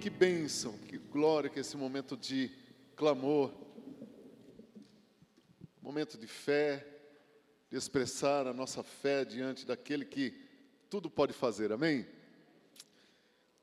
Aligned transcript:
Que 0.00 0.10
bênção, 0.10 0.78
que 0.78 0.98
glória 0.98 1.50
que 1.50 1.58
esse 1.58 1.76
momento 1.76 2.16
de 2.16 2.50
clamor, 2.94 3.52
momento 5.82 6.16
de 6.16 6.26
fé, 6.26 6.86
de 7.70 7.76
expressar 7.76 8.46
a 8.46 8.52
nossa 8.52 8.82
fé 8.82 9.24
diante 9.24 9.66
daquele 9.66 10.04
que 10.04 10.32
tudo 10.88 11.10
pode 11.10 11.32
fazer, 11.32 11.72
amém? 11.72 12.06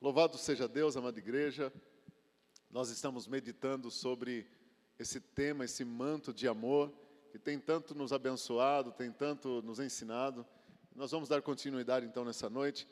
Louvado 0.01 0.37
seja 0.37 0.67
Deus, 0.67 0.97
amada 0.97 1.17
igreja, 1.17 1.71
nós 2.69 2.89
estamos 2.89 3.27
meditando 3.27 3.89
sobre 3.89 4.45
esse 4.99 5.19
tema, 5.19 5.63
esse 5.63 5.85
manto 5.85 6.33
de 6.33 6.47
amor, 6.47 6.91
que 7.31 7.39
tem 7.39 7.57
tanto 7.59 7.95
nos 7.95 8.11
abençoado, 8.11 8.91
tem 8.91 9.11
tanto 9.11 9.61
nos 9.61 9.79
ensinado. 9.79 10.45
Nós 10.95 11.11
vamos 11.11 11.29
dar 11.29 11.41
continuidade 11.41 12.05
então 12.05 12.25
nessa 12.25 12.49
noite, 12.49 12.87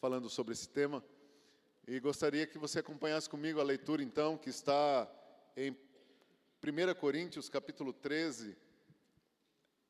falando 0.00 0.28
sobre 0.28 0.54
esse 0.54 0.68
tema. 0.68 1.04
E 1.86 1.98
gostaria 1.98 2.46
que 2.46 2.58
você 2.58 2.80
acompanhasse 2.80 3.28
comigo 3.28 3.60
a 3.60 3.64
leitura, 3.64 4.02
então, 4.02 4.36
que 4.36 4.50
está 4.50 5.10
em 5.56 5.72
1 6.62 6.94
Coríntios, 6.98 7.48
capítulo 7.48 7.92
13, 7.92 8.56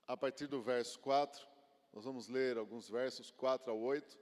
a 0.06 0.16
partir 0.16 0.47
do 0.47 0.62
verso 0.62 0.98
4. 1.00 1.47
Nós 1.92 2.05
vamos 2.05 2.28
ler 2.28 2.56
alguns 2.56 2.88
versos, 2.88 3.30
4 3.33 3.70
a 3.70 3.74
8. 3.74 4.19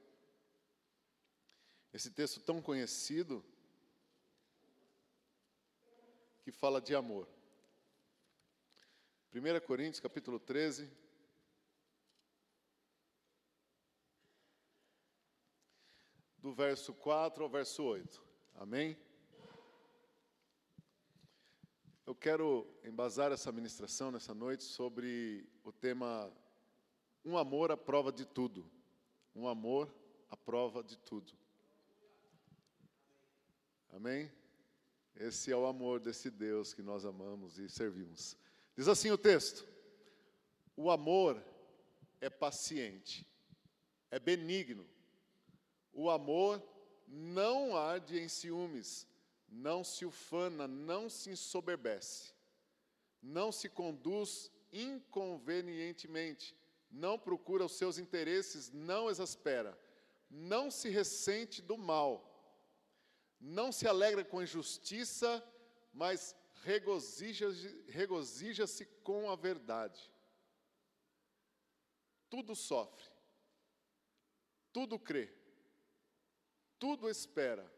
Esse 1.93 2.11
texto 2.11 2.41
tão 2.41 2.61
conhecido, 2.61 3.45
que 6.43 6.51
fala 6.51 6.81
de 6.81 6.95
amor. 6.95 7.29
1 9.35 9.67
Coríntios, 9.67 10.01
capítulo 10.01 10.41
13, 10.41 10.91
do 16.41 16.53
verso 16.53 16.95
4 16.95 17.43
ao 17.43 17.51
verso 17.51 17.83
8. 17.83 18.23
Amém? 18.55 18.97
Eu 22.07 22.15
quero 22.15 22.67
embasar 22.85 23.33
essa 23.33 23.53
ministração 23.53 24.11
nessa 24.11 24.33
noite 24.33 24.65
sobre 24.65 25.47
o 25.65 25.73
tema 25.73 26.33
Um 27.25 27.37
amor 27.37 27.71
à 27.71 27.77
prova 27.77 28.13
de 28.13 28.25
tudo. 28.25 28.71
Um 29.35 29.47
amor 29.47 29.93
à 30.31 30.37
prova 30.37 30.83
de 30.83 30.97
tudo. 30.99 31.33
Amém? 33.91 34.31
Esse 35.17 35.51
é 35.51 35.57
o 35.57 35.67
amor 35.67 35.99
desse 35.99 36.31
Deus 36.31 36.73
que 36.73 36.83
nós 36.83 37.05
amamos 37.05 37.59
e 37.59 37.69
servimos. 37.69 38.37
Diz 38.77 38.87
assim 38.87 39.11
o 39.11 39.19
texto: 39.19 39.67
O 40.77 40.91
amor 40.91 41.43
é 42.21 42.31
paciente, 42.31 43.27
é 44.11 44.19
benigno, 44.19 44.87
o 45.93 46.11
amor 46.11 46.63
não 47.07 47.77
arde 47.77 48.19
em 48.19 48.29
ciúmes, 48.29 49.07
não 49.49 49.83
se 49.83 50.05
ufana, 50.05 50.69
não 50.69 51.09
se 51.09 51.31
ensoberbece, 51.31 52.33
não 53.23 53.51
se 53.51 53.69
conduz 53.69 54.51
inconvenientemente, 54.73 56.57
não 56.91 57.19
procura 57.19 57.65
os 57.65 57.73
seus 57.73 57.99
interesses, 57.99 58.71
não 58.71 59.09
exaspera, 59.09 59.79
não 60.31 60.71
se 60.71 60.89
ressente 60.89 61.63
do 61.63 61.77
mal, 61.77 62.25
não 63.41 63.73
se 63.73 63.87
alegra 63.87 64.25
com 64.25 64.39
a 64.39 64.43
injustiça, 64.43 65.43
mas 65.93 66.37
regozija-se 66.63 67.85
regozija 67.89 68.65
com 69.03 69.31
a 69.31 69.37
verdade. 69.37 70.13
Tudo 72.29 72.55
sofre, 72.55 73.05
tudo 74.71 74.99
crê, 74.99 75.35
tudo 76.79 77.09
espera, 77.09 77.71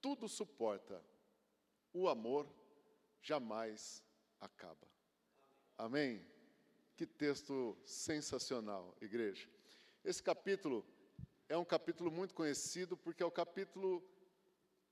tudo 0.00 0.28
suporta. 0.28 1.02
O 1.92 2.08
amor 2.08 2.46
jamais 3.22 4.04
acaba. 4.40 4.86
Amém? 5.78 6.24
Que 6.94 7.06
texto 7.06 7.76
sensacional, 7.84 8.94
igreja. 9.00 9.48
Esse 10.04 10.22
capítulo 10.22 10.84
é 11.48 11.56
um 11.56 11.64
capítulo 11.64 12.10
muito 12.10 12.34
conhecido 12.34 12.96
porque 12.96 13.22
é 13.22 13.26
o 13.26 13.30
capítulo, 13.30 14.02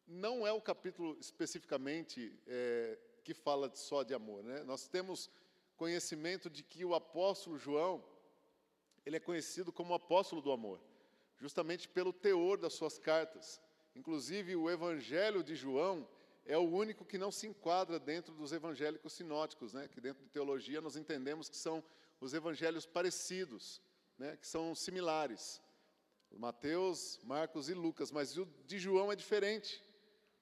não 0.06 0.46
é 0.46 0.52
o 0.52 0.60
capítulo 0.60 1.16
especificamente 1.20 2.38
é, 2.46 2.98
que 3.22 3.34
fala 3.34 3.74
só 3.74 4.02
de 4.02 4.14
amor. 4.14 4.42
Né? 4.42 4.62
Nós 4.64 4.88
temos 4.88 5.30
conhecimento 5.76 6.48
de 6.48 6.62
que 6.62 6.84
o 6.84 6.94
apóstolo 6.94 7.58
João, 7.58 8.02
ele 9.04 9.16
é 9.16 9.20
conhecido 9.20 9.72
como 9.72 9.92
o 9.92 9.96
apóstolo 9.96 10.40
do 10.40 10.50
amor 10.50 10.80
justamente 11.38 11.88
pelo 11.88 12.12
teor 12.12 12.58
das 12.58 12.74
suas 12.74 12.98
cartas. 12.98 13.60
Inclusive, 13.94 14.56
o 14.56 14.70
Evangelho 14.70 15.42
de 15.42 15.54
João 15.54 16.08
é 16.46 16.58
o 16.58 16.62
único 16.62 17.04
que 17.04 17.16
não 17.16 17.30
se 17.30 17.46
enquadra 17.46 17.98
dentro 17.98 18.34
dos 18.34 18.52
evangélicos 18.52 19.12
sinóticos, 19.12 19.72
né? 19.72 19.88
que 19.88 20.00
dentro 20.00 20.22
de 20.22 20.30
teologia 20.30 20.80
nós 20.80 20.96
entendemos 20.96 21.48
que 21.48 21.56
são 21.56 21.82
os 22.20 22.34
evangelhos 22.34 22.84
parecidos, 22.84 23.80
né? 24.18 24.36
que 24.36 24.46
são 24.46 24.74
similares. 24.74 25.60
Mateus, 26.36 27.20
Marcos 27.22 27.68
e 27.68 27.74
Lucas, 27.74 28.10
mas 28.10 28.36
o 28.36 28.44
de 28.66 28.78
João 28.78 29.10
é 29.10 29.16
diferente, 29.16 29.82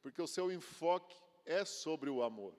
porque 0.00 0.20
o 0.20 0.26
seu 0.26 0.50
enfoque 0.50 1.14
é 1.44 1.64
sobre 1.64 2.08
o 2.08 2.22
amor. 2.22 2.54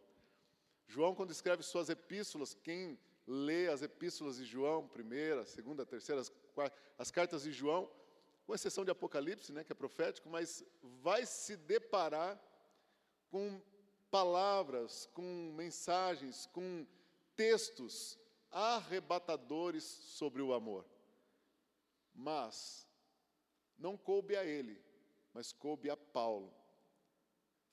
João, 0.87 1.15
quando 1.15 1.31
escreve 1.31 1.63
suas 1.63 1.89
epístolas, 1.89 2.53
quem 2.53 2.97
lê 3.25 3.67
as 3.67 3.81
epístolas 3.81 4.37
de 4.37 4.45
João, 4.45 4.87
primeira, 4.87 5.45
segunda, 5.45 5.85
terceira, 5.85 6.21
as, 6.21 6.31
as 6.97 7.09
cartas 7.09 7.43
de 7.43 7.51
João, 7.51 7.89
com 8.45 8.53
exceção 8.53 8.83
de 8.83 8.91
Apocalipse, 8.91 9.51
né, 9.51 9.63
que 9.63 9.71
é 9.71 9.75
profético, 9.75 10.29
mas 10.29 10.63
vai 11.01 11.25
se 11.25 11.55
deparar 11.55 12.39
com 13.29 13.61
palavras, 14.11 15.09
com 15.13 15.51
mensagens, 15.55 16.45
com 16.47 16.85
textos 17.35 18.19
arrebatadores 18.51 19.83
sobre 19.83 20.41
o 20.41 20.53
amor. 20.53 20.85
Mas 22.13 22.87
não 23.77 23.97
coube 23.97 24.35
a 24.35 24.45
ele, 24.45 24.79
mas 25.33 25.51
coube 25.51 25.89
a 25.89 25.97
Paulo 25.97 26.53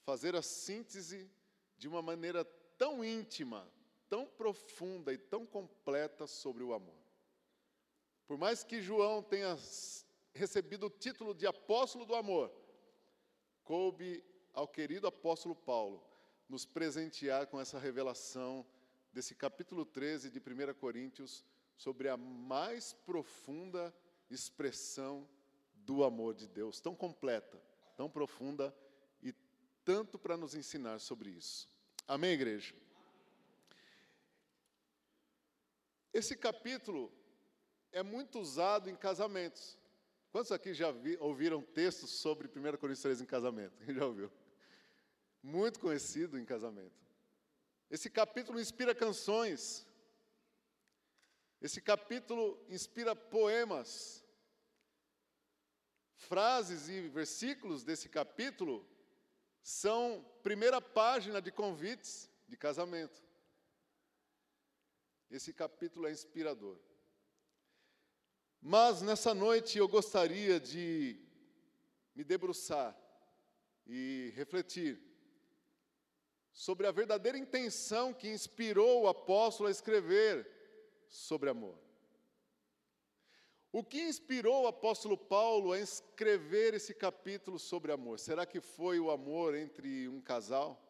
fazer 0.03 0.35
a 0.35 0.43
síntese 0.43 1.31
de 1.77 1.87
uma 1.87 2.01
maneira 2.01 2.45
tão 2.79 3.05
íntima, 3.05 3.71
tão 4.09 4.27
profunda 4.27 5.13
e 5.13 5.19
tão 5.19 5.45
completa 5.45 6.27
sobre 6.27 6.63
o 6.63 6.73
amor. 6.73 6.99
Por 8.27 8.39
mais 8.39 8.65
que 8.65 8.81
João 8.81 9.23
tenha 9.23 9.57
recebido 10.35 10.87
o 10.87 10.91
título 10.91 11.35
de 11.35 11.47
apóstolo 11.47 12.05
do 12.05 12.15
amor, 12.15 12.53
coube 13.65 14.25
ao 14.53 14.67
querido 14.67 15.07
apóstolo 15.07 15.55
Paulo 15.55 16.05
nos 16.49 16.65
presentear 16.67 17.47
com 17.47 17.61
essa 17.61 17.79
revelação 17.79 18.67
desse 19.13 19.35
capítulo 19.35 19.85
13 19.85 20.31
de 20.31 20.39
1 20.39 20.75
Coríntios 20.75 21.45
sobre 21.77 22.09
a 22.09 22.17
mais 22.17 22.93
profunda 22.93 23.95
expressão 24.29 25.29
do 25.75 26.05
amor 26.05 26.35
de 26.35 26.47
Deus, 26.47 26.81
tão 26.81 26.95
completa, 26.95 27.61
tão 27.97 28.09
profunda 28.09 28.75
e 29.23 29.33
tanto 29.85 30.19
para 30.19 30.37
nos 30.37 30.55
ensinar 30.55 31.01
sobre 31.01 31.31
isso. 31.31 31.69
Amém, 32.07 32.33
igreja? 32.33 32.75
Esse 36.13 36.37
capítulo 36.37 37.13
é 37.93 38.03
muito 38.03 38.41
usado 38.41 38.91
em 38.91 38.97
casamentos. 38.97 39.79
Quantos 40.31 40.53
aqui 40.53 40.73
já 40.73 40.93
vi, 40.93 41.17
ouviram 41.19 41.61
textos 41.61 42.11
sobre 42.11 42.47
1 42.47 42.77
Coríntios 42.77 43.03
3 43.03 43.21
em 43.21 43.27
casamento? 43.27 43.77
Quem 43.85 43.95
já 43.95 44.07
ouviu? 44.07 44.31
Muito 45.43 45.81
conhecido 45.81 46.39
em 46.39 46.45
casamento. 46.45 46.95
Esse 47.91 48.09
capítulo 48.09 48.61
inspira 48.61 48.95
canções. 48.95 49.85
Esse 51.61 51.81
capítulo 51.81 52.65
inspira 52.69 53.17
poemas. 53.17 54.25
Frases 56.15 56.89
e 56.89 57.09
versículos 57.09 57.83
desse 57.83 58.09
capítulo 58.09 58.89
são 59.63 60.25
primeira 60.45 60.81
página 60.81 61.43
de 61.43 61.51
convites 61.51 62.31
de 62.47 62.57
casamento. 62.57 63.21
Esse 65.29 65.53
capítulo 65.53 66.07
é 66.07 66.13
inspirador. 66.13 66.79
Mas 68.61 69.01
nessa 69.01 69.33
noite 69.33 69.79
eu 69.79 69.89
gostaria 69.89 70.61
de 70.61 71.17
me 72.15 72.23
debruçar 72.23 72.95
e 73.87 74.33
refletir 74.37 75.01
sobre 76.53 76.87
a 76.87 76.93
verdadeira 76.93 77.39
intenção 77.39 78.13
que 78.13 78.29
inspirou 78.29 79.03
o 79.03 79.09
apóstolo 79.09 79.69
a 79.69 79.73
escrever 79.73 80.47
sobre 81.09 81.49
amor. 81.49 81.79
O 83.73 83.85
que 83.85 84.03
inspirou 84.03 84.65
o 84.65 84.67
apóstolo 84.67 85.17
Paulo 85.17 85.73
a 85.73 85.79
escrever 85.79 86.75
esse 86.75 86.93
capítulo 86.93 87.59
sobre 87.59 87.93
amor? 87.93 88.19
Será 88.19 88.45
que 88.45 88.61
foi 88.61 88.99
o 88.99 89.11
amor 89.11 89.55
entre 89.55 90.09
um 90.09 90.21
casal? 90.21 90.90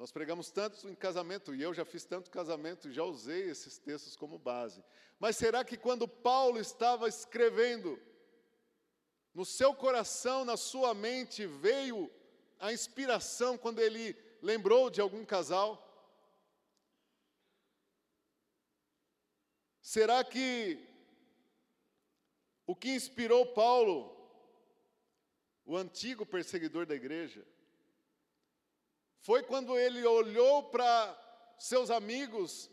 Nós 0.00 0.10
pregamos 0.10 0.50
tanto 0.50 0.88
em 0.88 0.94
casamento, 0.94 1.54
e 1.54 1.60
eu 1.60 1.74
já 1.74 1.84
fiz 1.84 2.06
tanto 2.06 2.30
casamento, 2.30 2.88
e 2.88 2.92
já 2.92 3.04
usei 3.04 3.50
esses 3.50 3.76
textos 3.76 4.16
como 4.16 4.38
base. 4.38 4.82
Mas 5.18 5.36
será 5.36 5.62
que 5.62 5.76
quando 5.76 6.08
Paulo 6.08 6.58
estava 6.58 7.06
escrevendo 7.06 8.00
No 9.34 9.44
seu 9.44 9.74
coração, 9.74 10.44
na 10.44 10.56
sua 10.56 10.94
mente, 10.94 11.46
veio 11.46 12.10
a 12.58 12.72
inspiração 12.72 13.58
quando 13.58 13.78
ele 13.78 14.16
lembrou 14.42 14.88
de 14.88 15.02
algum 15.02 15.24
casal? 15.24 15.86
Será 19.82 20.24
que 20.24 20.82
o 22.66 22.74
que 22.74 22.88
inspirou 22.88 23.52
Paulo, 23.52 24.16
o 25.64 25.76
antigo 25.76 26.26
perseguidor 26.26 26.86
da 26.86 26.94
igreja, 26.94 27.46
foi 29.20 29.42
quando 29.42 29.78
ele 29.78 30.04
olhou 30.06 30.62
para 30.64 31.16
seus 31.58 31.90
amigos 31.90 32.70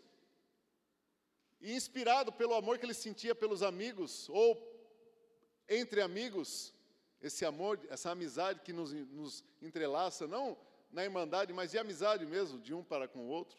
e, 1.59 1.73
inspirado 1.73 2.31
pelo 2.31 2.53
amor 2.53 2.77
que 2.77 2.85
ele 2.85 2.93
sentia 2.93 3.35
pelos 3.35 3.61
amigos, 3.61 4.29
ou 4.29 4.57
entre 5.67 6.01
amigos, 6.01 6.73
esse 7.21 7.43
amor, 7.43 7.79
essa 7.89 8.11
amizade 8.11 8.61
que 8.61 8.71
nos, 8.71 8.93
nos 8.93 9.43
entrelaça, 9.61 10.27
não 10.27 10.57
na 10.91 11.03
irmandade, 11.03 11.51
mas 11.51 11.71
de 11.71 11.77
amizade 11.77 12.25
mesmo, 12.25 12.59
de 12.59 12.73
um 12.73 12.83
para 12.83 13.07
com 13.07 13.25
o 13.25 13.29
outro. 13.29 13.57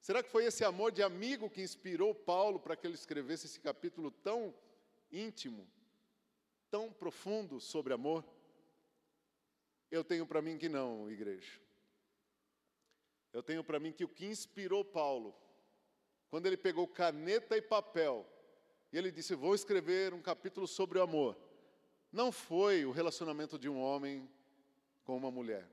Será 0.00 0.22
que 0.22 0.30
foi 0.30 0.44
esse 0.44 0.64
amor 0.64 0.92
de 0.92 1.02
amigo 1.02 1.50
que 1.50 1.62
inspirou 1.62 2.14
Paulo 2.14 2.58
para 2.58 2.76
que 2.76 2.86
ele 2.86 2.94
escrevesse 2.94 3.46
esse 3.46 3.60
capítulo 3.60 4.10
tão 4.10 4.54
íntimo, 5.10 5.68
tão 6.70 6.92
profundo 6.92 7.60
sobre 7.60 7.92
amor? 7.92 8.24
Eu 9.90 10.02
tenho 10.02 10.26
para 10.26 10.42
mim 10.42 10.56
que 10.56 10.68
não, 10.68 11.10
igreja. 11.10 11.63
Eu 13.34 13.42
tenho 13.42 13.64
para 13.64 13.80
mim 13.80 13.92
que 13.92 14.04
o 14.04 14.08
que 14.08 14.24
inspirou 14.24 14.84
Paulo, 14.84 15.34
quando 16.30 16.46
ele 16.46 16.56
pegou 16.56 16.86
caneta 16.86 17.56
e 17.56 17.60
papel, 17.60 18.24
e 18.92 18.96
ele 18.96 19.10
disse: 19.10 19.34
Vou 19.34 19.56
escrever 19.56 20.14
um 20.14 20.22
capítulo 20.22 20.68
sobre 20.68 21.00
o 21.00 21.02
amor, 21.02 21.36
não 22.12 22.30
foi 22.30 22.86
o 22.86 22.92
relacionamento 22.92 23.58
de 23.58 23.68
um 23.68 23.82
homem 23.82 24.30
com 25.02 25.16
uma 25.16 25.32
mulher. 25.32 25.68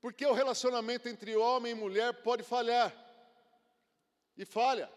Porque 0.00 0.24
o 0.24 0.32
relacionamento 0.32 1.08
entre 1.08 1.34
homem 1.34 1.72
e 1.72 1.74
mulher 1.74 2.22
pode 2.22 2.44
falhar. 2.44 2.94
E 4.36 4.44
falha. 4.44 4.88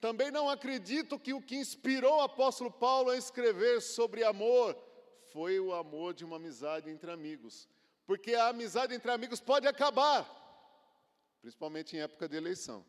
Também 0.00 0.30
não 0.30 0.48
acredito 0.48 1.18
que 1.18 1.34
o 1.34 1.42
que 1.42 1.56
inspirou 1.56 2.16
o 2.16 2.22
apóstolo 2.22 2.70
Paulo 2.70 3.10
a 3.10 3.16
escrever 3.18 3.82
sobre 3.82 4.24
amor 4.24 4.74
foi 5.32 5.60
o 5.60 5.74
amor 5.74 6.14
de 6.14 6.24
uma 6.24 6.36
amizade 6.36 6.88
entre 6.88 7.10
amigos. 7.10 7.68
Porque 8.06 8.34
a 8.34 8.48
amizade 8.48 8.94
entre 8.94 9.10
amigos 9.10 9.40
pode 9.40 9.66
acabar, 9.66 10.28
principalmente 11.40 11.96
em 11.96 12.00
época 12.00 12.28
de 12.28 12.36
eleição. 12.36 12.84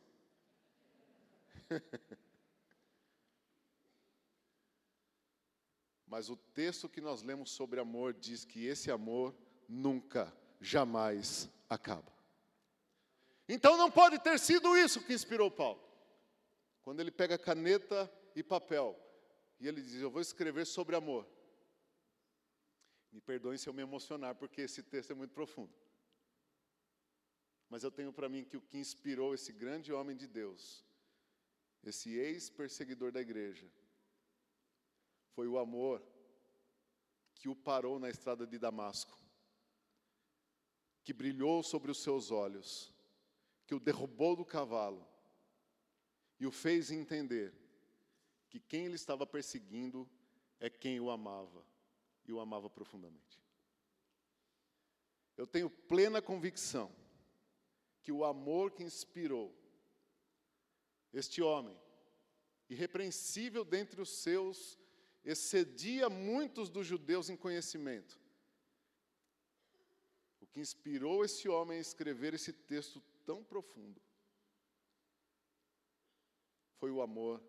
Mas 6.08 6.30
o 6.30 6.36
texto 6.36 6.88
que 6.88 7.02
nós 7.02 7.24
lemos 7.24 7.52
sobre 7.52 7.80
amor 7.80 8.14
diz 8.14 8.46
que 8.46 8.66
esse 8.66 8.92
amor 8.92 9.36
nunca, 9.68 10.32
jamais 10.62 11.50
acaba. 11.70 12.14
Então 13.48 13.78
não 13.78 13.92
pode 13.92 14.20
ter 14.20 14.40
sido 14.40 14.78
isso 14.78 15.02
que 15.02 15.14
inspirou 15.14 15.52
Paulo. 15.52 15.82
Quando 16.82 17.00
ele 17.00 17.12
pega 17.12 17.38
caneta 17.38 18.12
e 18.36 18.44
papel 18.44 19.00
e 19.60 19.68
ele 19.68 19.82
diz: 19.82 19.96
Eu 19.96 20.10
vou 20.10 20.22
escrever 20.22 20.66
sobre 20.66 20.96
amor. 20.96 21.28
Me 23.16 23.22
perdoem 23.22 23.58
se 23.58 23.70
eu 23.70 23.74
me 23.74 23.82
emocionar, 23.82 24.36
porque 24.36 24.60
esse 24.60 24.84
texto 24.84 25.12
é 25.12 25.14
muito 25.16 25.32
profundo. 25.32 25.74
Mas 27.70 27.82
eu 27.82 27.90
tenho 27.90 28.12
para 28.12 28.28
mim 28.28 28.44
que 28.44 28.58
o 28.58 28.62
que 28.62 28.78
inspirou 28.78 29.34
esse 29.34 29.54
grande 29.54 29.94
homem 29.94 30.18
de 30.18 30.28
Deus, 30.28 30.84
esse 31.82 32.14
ex-perseguidor 32.14 33.14
da 33.14 33.22
igreja, 33.22 33.72
foi 35.34 35.48
o 35.48 35.58
amor 35.58 36.04
que 37.36 37.48
o 37.48 37.56
parou 37.56 38.00
na 38.00 38.10
estrada 38.10 38.46
de 38.46 38.60
Damasco, 38.60 39.18
que 41.02 41.14
brilhou 41.14 41.64
sobre 41.64 41.92
os 41.92 42.04
seus 42.04 42.32
olhos, 42.32 42.94
que 43.66 43.74
o 43.74 43.80
derrubou 43.80 44.36
do 44.36 44.44
cavalo 44.44 45.08
e 46.38 46.46
o 46.46 46.52
fez 46.52 46.92
entender 46.92 47.54
que 48.50 48.60
quem 48.60 48.84
ele 48.88 48.96
estava 48.96 49.26
perseguindo 49.26 50.06
é 50.60 50.70
quem 50.70 51.00
o 51.00 51.10
amava 51.10 51.66
e 52.28 52.34
o 52.34 52.40
amava 52.40 52.70
profundamente. 52.70 53.40
Eu 55.38 55.46
tenho 55.46 55.70
plena 55.70 56.22
convicção 56.22 56.94
que 58.02 58.12
o 58.12 58.24
amor 58.24 58.72
que 58.72 58.84
inspirou 58.84 59.54
este 61.12 61.42
homem, 61.42 61.80
irrepreensível 62.70 63.64
dentre 63.64 64.02
os 64.02 64.10
seus, 64.10 64.78
excedia 65.24 66.10
muitos 66.10 66.70
dos 66.70 66.86
judeus 66.86 67.30
em 67.30 67.38
conhecimento. 67.38 68.20
O 70.40 70.48
que 70.48 70.60
inspirou 70.60 71.26
esse 71.26 71.50
homem 71.50 71.78
a 71.78 71.82
escrever 71.82 72.34
esse 72.34 72.54
texto 72.54 73.02
tão 73.26 73.44
profundo 73.44 74.02
foi 76.78 76.92
o 76.92 77.02
amor 77.02 77.42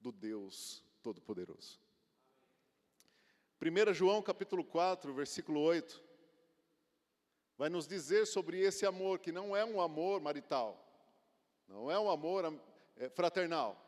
do 0.00 0.10
Deus 0.10 0.82
Todo-Poderoso. 1.02 1.83
1 3.64 3.94
João 3.94 4.20
capítulo 4.20 4.62
4, 4.62 5.14
versículo 5.14 5.58
8, 5.58 6.02
vai 7.56 7.70
nos 7.70 7.88
dizer 7.88 8.26
sobre 8.26 8.60
esse 8.60 8.84
amor, 8.84 9.20
que 9.20 9.32
não 9.32 9.56
é 9.56 9.64
um 9.64 9.80
amor 9.80 10.20
marital, 10.20 10.78
não 11.66 11.90
é 11.90 11.98
um 11.98 12.10
amor 12.10 12.60
é, 12.94 13.08
fraternal. 13.08 13.80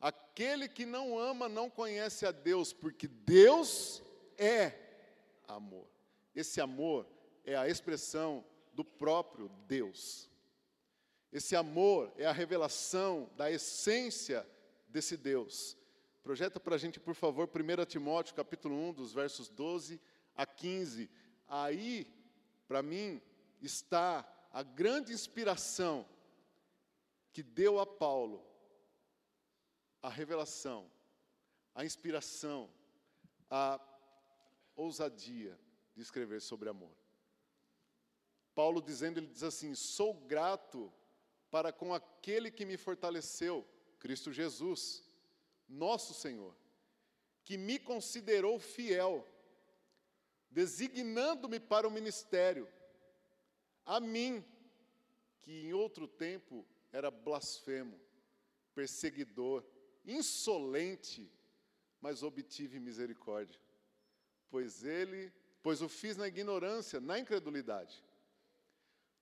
Aquele 0.00 0.68
que 0.68 0.84
não 0.84 1.16
ama 1.16 1.48
não 1.48 1.70
conhece 1.70 2.26
a 2.26 2.32
Deus, 2.32 2.72
porque 2.72 3.06
Deus 3.06 4.02
é 4.36 4.72
amor. 5.46 5.86
Esse 6.34 6.60
amor 6.60 7.06
é 7.44 7.54
a 7.54 7.68
expressão 7.68 8.44
do 8.72 8.84
próprio 8.84 9.48
Deus. 9.68 10.28
Esse 11.32 11.54
amor 11.54 12.12
é 12.16 12.26
a 12.26 12.32
revelação 12.32 13.30
da 13.36 13.48
essência 13.52 14.44
desse 14.88 15.16
Deus. 15.16 15.76
Projeta 16.26 16.58
para 16.58 16.74
a 16.74 16.78
gente, 16.78 16.98
por 16.98 17.14
favor, 17.14 17.48
1 17.48 17.84
Timóteo, 17.84 18.34
capítulo 18.34 18.74
1, 18.88 18.94
dos 18.94 19.12
versos 19.12 19.48
12 19.48 20.00
a 20.34 20.44
15. 20.44 21.08
Aí, 21.46 22.04
para 22.66 22.82
mim, 22.82 23.22
está 23.62 24.28
a 24.52 24.60
grande 24.64 25.12
inspiração 25.12 26.04
que 27.32 27.44
deu 27.44 27.78
a 27.78 27.86
Paulo 27.86 28.44
a 30.02 30.08
revelação, 30.08 30.90
a 31.72 31.84
inspiração, 31.84 32.68
a 33.48 33.80
ousadia 34.74 35.56
de 35.94 36.02
escrever 36.02 36.42
sobre 36.42 36.68
amor. 36.68 36.96
Paulo 38.52 38.82
dizendo, 38.82 39.20
ele 39.20 39.28
diz 39.28 39.44
assim: 39.44 39.76
sou 39.76 40.12
grato 40.12 40.92
para 41.52 41.72
com 41.72 41.94
aquele 41.94 42.50
que 42.50 42.66
me 42.66 42.76
fortaleceu, 42.76 43.64
Cristo 44.00 44.32
Jesus 44.32 45.05
nosso 45.68 46.14
Senhor, 46.14 46.54
que 47.44 47.56
me 47.56 47.78
considerou 47.78 48.58
fiel, 48.58 49.26
designando-me 50.50 51.60
para 51.60 51.86
o 51.86 51.90
ministério, 51.90 52.68
a 53.84 54.00
mim, 54.00 54.44
que 55.42 55.66
em 55.66 55.72
outro 55.72 56.08
tempo 56.08 56.66
era 56.92 57.10
blasfemo, 57.10 58.00
perseguidor, 58.74 59.64
insolente, 60.04 61.30
mas 62.00 62.22
obtive 62.22 62.80
misericórdia. 62.80 63.60
Pois 64.50 64.84
ele, 64.84 65.32
pois 65.62 65.82
o 65.82 65.88
fiz 65.88 66.16
na 66.16 66.26
ignorância, 66.26 67.00
na 67.00 67.18
incredulidade. 67.18 68.04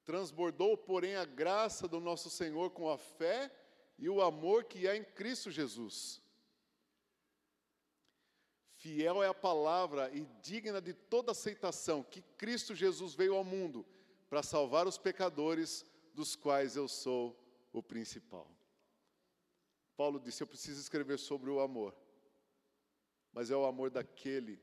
Transbordou, 0.05 0.77
porém, 0.77 1.17
a 1.17 1.25
graça 1.25 1.89
do 1.89 2.01
nosso 2.01 2.29
Senhor 2.31 2.71
com 2.71 2.91
a 2.91 2.99
fé 2.99 3.51
e 3.99 4.09
o 4.09 4.21
amor 4.21 4.65
que 4.65 4.87
há 4.87 4.97
em 4.97 5.05
Cristo 5.05 5.51
Jesus. 5.51 6.24
Fiel 8.85 9.23
é 9.23 9.27
a 9.27 9.33
palavra 9.33 10.11
e 10.13 10.27
digna 10.43 10.79
de 10.79 10.93
toda 10.93 11.33
aceitação 11.33 12.03
que 12.03 12.21
Cristo 12.37 12.75
Jesus 12.75 13.15
veio 13.15 13.35
ao 13.35 13.43
mundo 13.43 13.83
para 14.29 14.43
salvar 14.43 14.87
os 14.87 14.99
pecadores, 14.99 15.87
dos 16.13 16.37
quais 16.37 16.77
eu 16.77 16.87
sou 16.87 17.35
o 17.73 17.83
principal. 17.83 18.47
Paulo 19.97 20.21
disse: 20.21 20.43
Eu 20.43 20.47
preciso 20.47 20.83
escrever 20.83 21.19
sobre 21.19 21.49
o 21.49 21.61
amor, 21.61 21.97
mas 23.33 23.51
é 23.51 23.57
o 23.57 23.65
amor 23.65 23.89
daquele 23.89 24.61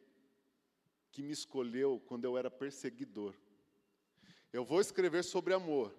que 1.12 1.24
me 1.24 1.32
escolheu 1.32 2.00
quando 2.06 2.24
eu 2.24 2.38
era 2.38 2.52
perseguidor. 2.52 3.34
Eu 4.54 4.64
vou 4.64 4.80
escrever 4.80 5.24
sobre 5.24 5.52
amor, 5.52 5.92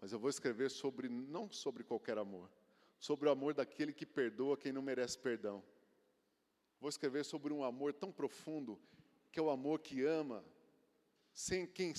mas 0.00 0.10
eu 0.10 0.18
vou 0.18 0.28
escrever 0.28 0.72
sobre 0.72 1.08
não 1.08 1.48
sobre 1.52 1.84
qualquer 1.84 2.18
amor, 2.18 2.50
sobre 2.98 3.28
o 3.28 3.30
amor 3.30 3.54
daquele 3.54 3.92
que 3.92 4.04
perdoa 4.04 4.56
quem 4.56 4.72
não 4.72 4.82
merece 4.82 5.16
perdão 5.16 5.62
Vou 6.80 6.88
escrever 6.88 7.24
sobre 7.24 7.52
um 7.52 7.64
amor 7.64 7.92
tão 7.92 8.12
profundo, 8.12 8.78
que 9.32 9.38
é 9.38 9.42
o 9.42 9.50
amor 9.50 9.80
que 9.80 10.04
ama, 10.04 10.44
sem 11.32 11.66
quem 11.66 11.92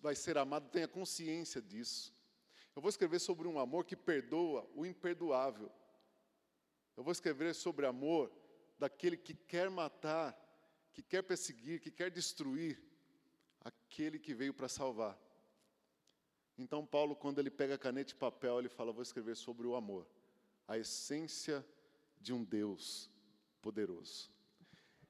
vai 0.00 0.14
ser 0.14 0.38
amado 0.38 0.70
tenha 0.70 0.86
consciência 0.86 1.60
disso. 1.60 2.14
Eu 2.74 2.82
vou 2.82 2.88
escrever 2.88 3.18
sobre 3.18 3.48
um 3.48 3.58
amor 3.58 3.84
que 3.84 3.96
perdoa 3.96 4.68
o 4.74 4.86
imperdoável. 4.86 5.70
Eu 6.96 7.02
vou 7.02 7.12
escrever 7.12 7.54
sobre 7.54 7.86
amor 7.86 8.32
daquele 8.78 9.16
que 9.16 9.34
quer 9.34 9.68
matar, 9.68 10.36
que 10.92 11.02
quer 11.02 11.22
perseguir, 11.22 11.80
que 11.80 11.90
quer 11.90 12.10
destruir 12.10 12.80
aquele 13.60 14.18
que 14.18 14.34
veio 14.34 14.54
para 14.54 14.68
salvar. 14.68 15.18
Então, 16.56 16.86
Paulo, 16.86 17.16
quando 17.16 17.40
ele 17.40 17.50
pega 17.50 17.76
caneta 17.76 18.12
e 18.12 18.16
papel, 18.16 18.60
ele 18.60 18.68
fala: 18.68 18.92
Vou 18.92 19.02
escrever 19.02 19.36
sobre 19.36 19.66
o 19.66 19.74
amor, 19.74 20.06
a 20.68 20.78
essência 20.78 21.66
de 22.20 22.32
um 22.32 22.44
Deus 22.44 23.10
poderoso. 23.64 24.30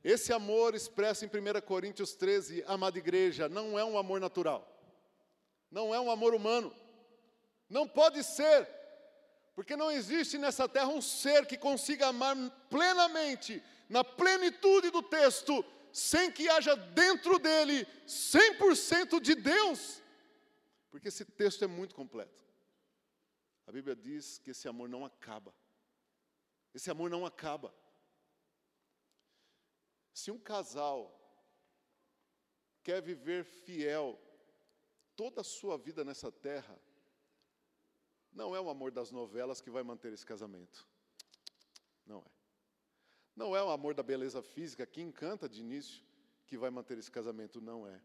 Esse 0.02 0.32
amor 0.32 0.76
expresso 0.76 1.24
em 1.24 1.28
1 1.28 1.60
Coríntios 1.62 2.14
13, 2.14 2.62
amada 2.68 2.96
igreja, 2.96 3.48
não 3.48 3.76
é 3.76 3.84
um 3.84 3.98
amor 3.98 4.20
natural, 4.20 4.62
não 5.68 5.92
é 5.92 5.98
um 5.98 6.08
amor 6.08 6.34
humano, 6.34 6.72
não 7.68 7.88
pode 7.88 8.22
ser, 8.22 8.68
porque 9.56 9.76
não 9.76 9.90
existe 9.90 10.38
nessa 10.38 10.68
terra 10.68 10.88
um 10.88 11.02
ser 11.02 11.46
que 11.46 11.58
consiga 11.58 12.08
amar 12.08 12.36
plenamente, 12.70 13.60
na 13.88 14.04
plenitude 14.04 14.90
do 14.90 15.02
texto, 15.02 15.64
sem 15.92 16.30
que 16.30 16.48
haja 16.48 16.76
dentro 16.76 17.38
dele 17.38 17.86
100% 18.06 19.20
de 19.20 19.34
Deus. 19.34 20.00
Porque 20.90 21.08
esse 21.08 21.24
texto 21.24 21.64
é 21.64 21.66
muito 21.66 21.94
completo. 21.94 22.44
A 23.66 23.72
Bíblia 23.72 23.96
diz 23.96 24.38
que 24.38 24.50
esse 24.50 24.68
amor 24.68 24.88
não 24.88 25.04
acaba. 25.04 25.52
Esse 26.72 26.90
amor 26.90 27.10
não 27.10 27.24
acaba. 27.24 27.74
Se 30.14 30.30
um 30.30 30.38
casal 30.38 31.12
quer 32.84 33.02
viver 33.02 33.44
fiel 33.44 34.16
toda 35.16 35.40
a 35.40 35.44
sua 35.44 35.76
vida 35.76 36.04
nessa 36.04 36.30
terra, 36.30 36.78
não 38.32 38.54
é 38.54 38.60
o 38.60 38.70
amor 38.70 38.92
das 38.92 39.10
novelas 39.10 39.60
que 39.60 39.70
vai 39.70 39.82
manter 39.82 40.12
esse 40.12 40.24
casamento. 40.24 40.86
Não 42.06 42.20
é. 42.20 42.30
Não 43.34 43.56
é 43.56 43.62
o 43.64 43.70
amor 43.70 43.92
da 43.92 44.04
beleza 44.04 44.40
física 44.40 44.86
que 44.86 45.00
encanta 45.00 45.48
de 45.48 45.60
início 45.60 46.04
que 46.46 46.56
vai 46.56 46.70
manter 46.70 46.96
esse 46.96 47.10
casamento. 47.10 47.60
Não 47.60 47.84
é. 47.84 48.00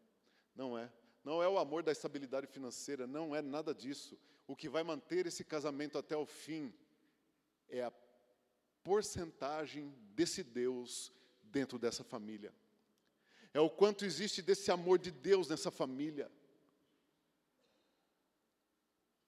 Não 0.55 0.75
é. 0.75 0.91
Não 1.23 1.43
é 1.43 1.47
o 1.47 1.59
amor 1.59 1.83
da 1.83 1.91
estabilidade 1.91 2.47
financeira. 2.47 3.05
Não 3.05 3.35
é 3.35 3.41
nada 3.41 3.73
disso. 3.73 4.17
O 4.47 4.55
que 4.55 4.67
vai 4.67 4.81
manter 4.81 5.27
esse 5.27 5.43
casamento 5.43 5.95
até 5.95 6.17
o 6.17 6.25
fim 6.25 6.73
é 7.67 7.83
a 7.83 7.93
porcentagem 8.83 9.91
desse 10.15 10.43
Deus 10.43 11.13
dentro 11.51 11.77
dessa 11.77 12.03
família. 12.03 12.53
É 13.53 13.59
o 13.59 13.69
quanto 13.69 14.05
existe 14.05 14.41
desse 14.41 14.71
amor 14.71 14.99
de 14.99 15.11
Deus 15.11 15.49
nessa 15.49 15.71
família. 15.71 16.31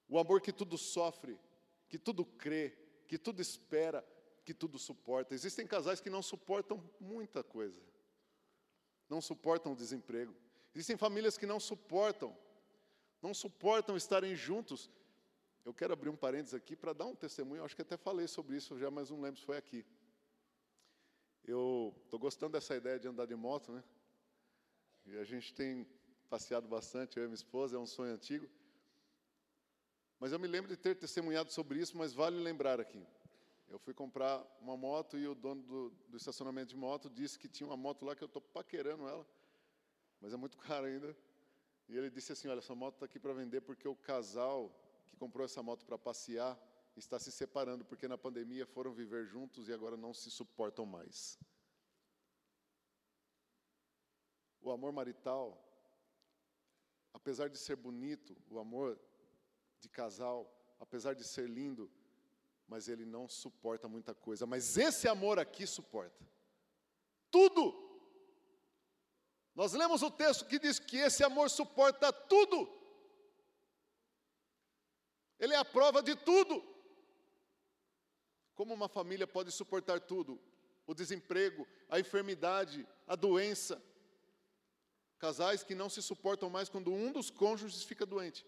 O 0.08 0.20
amor 0.20 0.42
que 0.42 0.52
tudo 0.52 0.78
sofre, 0.78 1.40
que 1.88 1.98
tudo 1.98 2.26
crê, 2.26 2.78
que 3.08 3.18
tudo 3.18 3.42
espera, 3.42 4.06
que 4.44 4.54
tudo 4.54 4.78
suporta. 4.78 5.34
Existem 5.34 5.66
casais 5.66 6.00
que 6.00 6.10
não 6.10 6.22
suportam 6.22 6.84
muita 7.00 7.44
coisa. 7.44 7.82
Não 9.10 9.22
suportam 9.22 9.74
o 9.74 9.76
desemprego. 9.76 10.36
Existem 10.74 10.98
famílias 10.98 11.38
que 11.38 11.46
não 11.46 11.60
suportam, 11.60 12.38
não 13.22 13.34
suportam 13.34 13.98
estarem 13.98 14.36
juntos. 14.36 14.90
Eu 15.66 15.74
quero 15.74 15.94
abrir 15.94 16.10
um 16.10 16.16
parênteses 16.16 16.54
aqui 16.54 16.76
para 16.76 16.94
dar 16.94 17.06
um 17.06 17.16
testemunho. 17.16 17.60
Eu 17.60 17.66
acho 17.66 17.76
que 17.76 17.82
até 17.82 17.98
falei 17.98 18.28
sobre 18.28 18.56
isso 18.56 18.78
já, 18.78 18.90
mas 18.90 19.10
não 19.10 19.20
lembro 19.22 19.40
se 19.40 19.46
foi 19.46 19.58
aqui. 19.58 19.86
Eu 21.44 21.94
estou 22.04 22.20
gostando 22.20 22.54
dessa 22.54 22.76
ideia 22.76 23.00
de 23.00 23.08
andar 23.08 23.26
de 23.26 23.36
moto, 23.36 23.72
né? 23.72 23.84
E 25.06 25.18
a 25.18 25.24
gente 25.24 25.54
tem 25.54 25.88
passeado 26.30 26.68
bastante, 26.68 27.18
eu 27.18 27.24
e 27.24 27.28
minha 27.28 27.36
esposa, 27.36 27.76
é 27.76 27.80
um 27.80 27.86
sonho 27.86 28.14
antigo. 28.14 28.48
Mas 30.20 30.32
eu 30.32 30.40
me 30.40 30.48
lembro 30.48 30.70
de 30.70 30.78
ter 30.78 30.96
testemunhado 30.96 31.52
sobre 31.52 31.80
isso, 31.80 31.98
mas 31.98 32.14
vale 32.14 32.38
lembrar 32.38 32.80
aqui. 32.80 33.04
Eu 33.68 33.80
fui 33.80 33.94
comprar 33.94 34.46
uma 34.60 34.78
moto 34.78 35.18
e 35.18 35.28
o 35.28 35.34
dono 35.34 35.64
do, 35.64 35.90
do 36.10 36.18
estacionamento 36.18 36.70
de 36.70 36.78
moto 36.78 37.10
disse 37.10 37.40
que 37.40 37.48
tinha 37.48 37.66
uma 37.66 37.78
moto 37.78 38.06
lá 38.06 38.16
que 38.16 38.24
eu 38.24 38.28
estou 38.28 38.42
paquerando 38.42 39.08
ela, 39.08 39.26
mas 40.20 40.34
é 40.34 40.38
muito 40.38 40.58
cara 40.60 40.88
ainda. 40.88 41.18
E 41.90 41.98
ele 41.98 42.10
disse 42.10 42.32
assim: 42.32 42.48
Olha, 42.50 42.60
essa 42.60 42.76
moto 42.76 42.96
está 42.96 43.06
aqui 43.06 43.20
para 43.20 43.34
vender 43.34 43.62
porque 43.62 43.88
o 43.88 43.96
casal 43.96 44.72
que 45.08 45.16
comprou 45.16 45.46
essa 45.46 45.64
moto 45.64 45.86
para 45.86 45.98
passear 45.98 46.58
está 46.96 47.18
se 47.20 47.32
separando, 47.32 47.86
porque 47.86 48.08
na 48.08 48.18
pandemia 48.18 48.66
foram 48.66 48.94
viver 48.94 49.26
juntos 49.26 49.68
e 49.68 49.74
agora 49.74 49.96
não 49.96 50.14
se 50.14 50.30
suportam 50.30 50.86
mais. 50.86 51.40
O 54.62 54.72
amor 54.72 54.92
marital, 54.92 55.58
apesar 57.14 57.50
de 57.50 57.58
ser 57.58 57.76
bonito, 57.76 58.36
o 58.50 58.60
amor 58.60 59.00
de 59.80 59.90
casal, 59.90 60.54
apesar 60.80 61.14
de 61.14 61.24
ser 61.24 61.50
lindo, 61.50 61.92
mas 62.68 62.88
ele 62.88 63.06
não 63.06 63.28
suporta 63.28 63.88
muita 63.88 64.14
coisa. 64.14 64.46
Mas 64.46 64.78
esse 64.78 65.08
amor 65.08 65.40
aqui 65.40 65.66
suporta 65.66 66.32
tudo. 67.32 67.90
Nós 69.56 69.74
lemos 69.74 70.04
o 70.04 70.12
texto 70.12 70.46
que 70.46 70.60
diz 70.60 70.78
que 70.78 70.98
esse 70.98 71.24
amor 71.24 71.50
suporta 71.50 72.12
tudo. 72.12 72.70
Ele 75.40 75.54
é 75.54 75.58
a 75.58 75.66
prova 75.66 76.04
de 76.04 76.16
tudo. 76.16 76.71
Como 78.62 78.76
uma 78.76 78.88
família 78.88 79.26
pode 79.26 79.52
suportar 79.52 80.00
tudo? 80.00 80.40
O 80.86 80.94
desemprego, 80.94 81.68
a 81.90 82.00
enfermidade, 82.00 82.88
a 83.08 83.16
doença. 83.16 83.82
Casais 85.18 85.64
que 85.64 85.74
não 85.74 85.90
se 85.90 86.00
suportam 86.00 86.48
mais 86.48 86.70
quando 86.70 86.94
um 86.94 87.12
dos 87.12 87.32
cônjuges 87.32 87.82
fica 87.82 88.06
doente. 88.06 88.46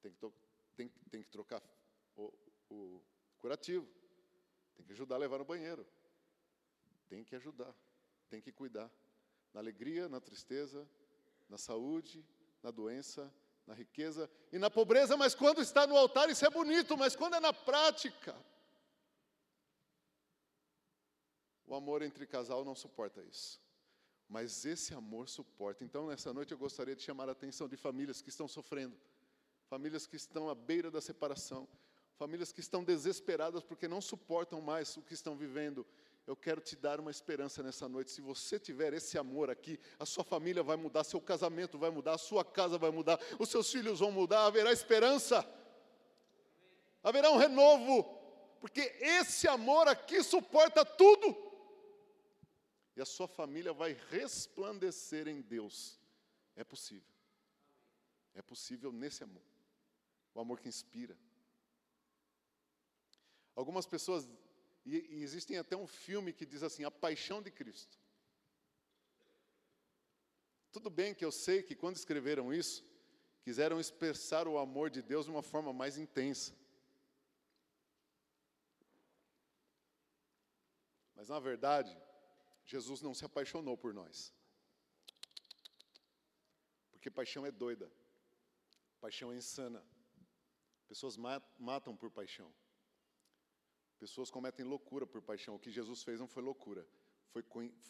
Tem 0.00 0.10
que, 0.10 0.32
tem, 0.74 0.88
tem 1.10 1.22
que 1.22 1.28
trocar 1.28 1.62
o, 2.16 2.32
o 2.70 3.02
curativo. 3.36 3.86
Tem 4.74 4.86
que 4.86 4.92
ajudar 4.92 5.16
a 5.16 5.18
levar 5.18 5.36
no 5.36 5.44
banheiro. 5.44 5.86
Tem 7.10 7.22
que 7.22 7.36
ajudar. 7.36 7.74
Tem 8.30 8.40
que 8.40 8.50
cuidar. 8.50 8.90
Na 9.52 9.60
alegria, 9.60 10.08
na 10.08 10.18
tristeza, 10.18 10.88
na 11.46 11.58
saúde, 11.58 12.24
na 12.62 12.70
doença, 12.70 13.30
na 13.66 13.74
riqueza 13.74 14.30
e 14.50 14.58
na 14.58 14.70
pobreza, 14.70 15.14
mas 15.14 15.34
quando 15.34 15.60
está 15.60 15.86
no 15.86 15.94
altar 15.94 16.30
isso 16.30 16.46
é 16.46 16.48
bonito, 16.48 16.96
mas 16.96 17.14
quando 17.14 17.34
é 17.34 17.40
na 17.40 17.52
prática, 17.52 18.34
o 21.68 21.74
amor 21.74 22.02
entre 22.02 22.26
casal 22.26 22.64
não 22.64 22.74
suporta 22.74 23.22
isso. 23.22 23.60
Mas 24.28 24.64
esse 24.64 24.92
amor 24.92 25.28
suporta. 25.28 25.84
Então, 25.84 26.06
nessa 26.08 26.32
noite 26.32 26.52
eu 26.52 26.58
gostaria 26.58 26.96
de 26.96 27.02
chamar 27.02 27.28
a 27.28 27.32
atenção 27.32 27.68
de 27.68 27.76
famílias 27.76 28.20
que 28.20 28.28
estão 28.28 28.48
sofrendo 28.48 28.96
famílias 29.68 30.06
que 30.06 30.16
estão 30.16 30.48
à 30.48 30.54
beira 30.54 30.90
da 30.90 31.00
separação, 31.00 31.68
famílias 32.16 32.50
que 32.50 32.60
estão 32.60 32.82
desesperadas 32.82 33.62
porque 33.62 33.86
não 33.86 34.00
suportam 34.00 34.60
mais 34.60 34.96
o 34.96 35.02
que 35.02 35.12
estão 35.12 35.36
vivendo. 35.36 35.86
Eu 36.26 36.34
quero 36.34 36.60
te 36.60 36.74
dar 36.74 36.98
uma 37.00 37.10
esperança 37.10 37.62
nessa 37.62 37.88
noite. 37.88 38.10
Se 38.10 38.20
você 38.20 38.58
tiver 38.58 38.92
esse 38.94 39.18
amor 39.18 39.50
aqui, 39.50 39.78
a 39.98 40.04
sua 40.04 40.24
família 40.24 40.62
vai 40.62 40.76
mudar, 40.76 41.04
seu 41.04 41.20
casamento 41.20 41.78
vai 41.78 41.90
mudar, 41.90 42.14
a 42.14 42.18
sua 42.18 42.44
casa 42.44 42.76
vai 42.78 42.90
mudar, 42.90 43.20
os 43.38 43.48
seus 43.50 43.70
filhos 43.70 44.00
vão 44.00 44.10
mudar, 44.10 44.46
haverá 44.46 44.72
esperança, 44.72 45.46
haverá 47.02 47.30
um 47.30 47.36
renovo, 47.36 48.02
porque 48.60 48.80
esse 49.00 49.46
amor 49.46 49.86
aqui 49.86 50.22
suporta 50.22 50.84
tudo. 50.84 51.47
E 52.98 53.00
a 53.00 53.04
sua 53.04 53.28
família 53.28 53.72
vai 53.72 53.92
resplandecer 54.10 55.28
em 55.28 55.40
Deus. 55.40 56.00
É 56.56 56.64
possível. 56.64 57.14
É 58.34 58.42
possível 58.42 58.90
nesse 58.90 59.22
amor 59.22 59.44
o 60.34 60.40
amor 60.40 60.58
que 60.58 60.68
inspira. 60.68 61.16
Algumas 63.54 63.86
pessoas, 63.86 64.28
e, 64.84 64.96
e 64.96 65.22
existem 65.22 65.58
até 65.58 65.76
um 65.76 65.86
filme 65.86 66.32
que 66.32 66.44
diz 66.44 66.64
assim: 66.64 66.82
A 66.82 66.90
Paixão 66.90 67.40
de 67.40 67.52
Cristo. 67.52 67.96
Tudo 70.72 70.90
bem 70.90 71.14
que 71.14 71.24
eu 71.24 71.30
sei 71.30 71.62
que 71.62 71.76
quando 71.76 71.94
escreveram 71.94 72.52
isso, 72.52 72.84
quiseram 73.42 73.78
expressar 73.78 74.48
o 74.48 74.58
amor 74.58 74.90
de 74.90 75.02
Deus 75.02 75.26
de 75.26 75.30
uma 75.30 75.42
forma 75.42 75.72
mais 75.72 75.98
intensa. 75.98 76.52
Mas 81.14 81.28
na 81.28 81.38
verdade, 81.38 81.96
Jesus 82.68 83.00
não 83.00 83.14
se 83.14 83.24
apaixonou 83.24 83.76
por 83.78 83.94
nós. 83.94 84.32
Porque 86.92 87.10
paixão 87.10 87.46
é 87.46 87.50
doida, 87.50 87.90
paixão 89.00 89.32
é 89.32 89.36
insana. 89.36 89.82
Pessoas 90.86 91.16
matam 91.16 91.96
por 91.96 92.10
paixão. 92.10 92.52
Pessoas 93.98 94.30
cometem 94.30 94.66
loucura 94.66 95.06
por 95.06 95.22
paixão. 95.22 95.54
O 95.54 95.58
que 95.58 95.70
Jesus 95.70 96.02
fez 96.02 96.20
não 96.20 96.28
foi 96.28 96.42
loucura, 96.42 96.86
foi, 97.30 97.42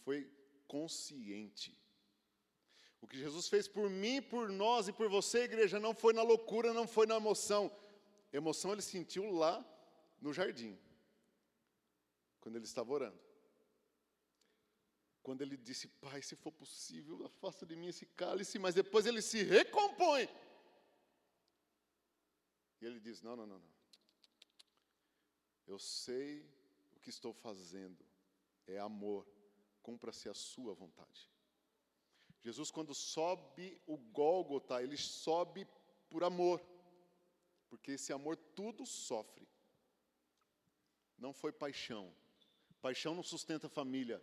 foi 0.04 0.32
consciente. 0.68 1.76
O 3.00 3.06
que 3.06 3.18
Jesus 3.18 3.48
fez 3.48 3.66
por 3.66 3.90
mim, 3.90 4.22
por 4.22 4.48
nós 4.48 4.86
e 4.86 4.92
por 4.92 5.08
você, 5.08 5.40
igreja, 5.42 5.80
não 5.80 5.94
foi 5.94 6.12
na 6.12 6.22
loucura, 6.22 6.72
não 6.72 6.86
foi 6.86 7.06
na 7.06 7.16
emoção. 7.16 7.70
Emoção 8.32 8.72
ele 8.72 8.82
sentiu 8.82 9.30
lá 9.30 9.64
no 10.20 10.32
jardim, 10.32 10.78
quando 12.40 12.56
ele 12.56 12.64
estava 12.64 12.92
orando. 12.92 13.27
Quando 15.22 15.42
ele 15.42 15.56
disse, 15.56 15.88
Pai, 15.88 16.22
se 16.22 16.36
for 16.36 16.52
possível, 16.52 17.24
afasta 17.26 17.66
de 17.66 17.76
mim 17.76 17.88
esse 17.88 18.06
cálice, 18.06 18.58
mas 18.58 18.74
depois 18.74 19.06
ele 19.06 19.20
se 19.20 19.42
recompõe. 19.42 20.28
E 22.80 22.86
ele 22.86 23.00
diz: 23.00 23.20
Não, 23.22 23.36
não, 23.36 23.46
não, 23.46 23.58
não. 23.58 23.78
Eu 25.66 25.78
sei 25.78 26.48
que 27.02 27.10
estou 27.10 27.32
fazendo 27.32 28.04
é 28.66 28.78
amor, 28.78 29.26
cumpra-se 29.82 30.28
a 30.28 30.34
sua 30.34 30.74
vontade. 30.74 31.30
Jesus, 32.42 32.70
quando 32.70 32.94
sobe 32.94 33.80
o 33.86 33.96
Gólgota, 33.96 34.82
ele 34.82 34.96
sobe 34.96 35.66
por 36.08 36.22
amor, 36.22 36.62
porque 37.68 37.92
esse 37.92 38.12
amor 38.12 38.36
tudo 38.36 38.86
sofre. 38.86 39.48
Não 41.16 41.32
foi 41.32 41.50
paixão. 41.50 42.14
Paixão 42.80 43.14
não 43.14 43.22
sustenta 43.22 43.68
família. 43.68 44.22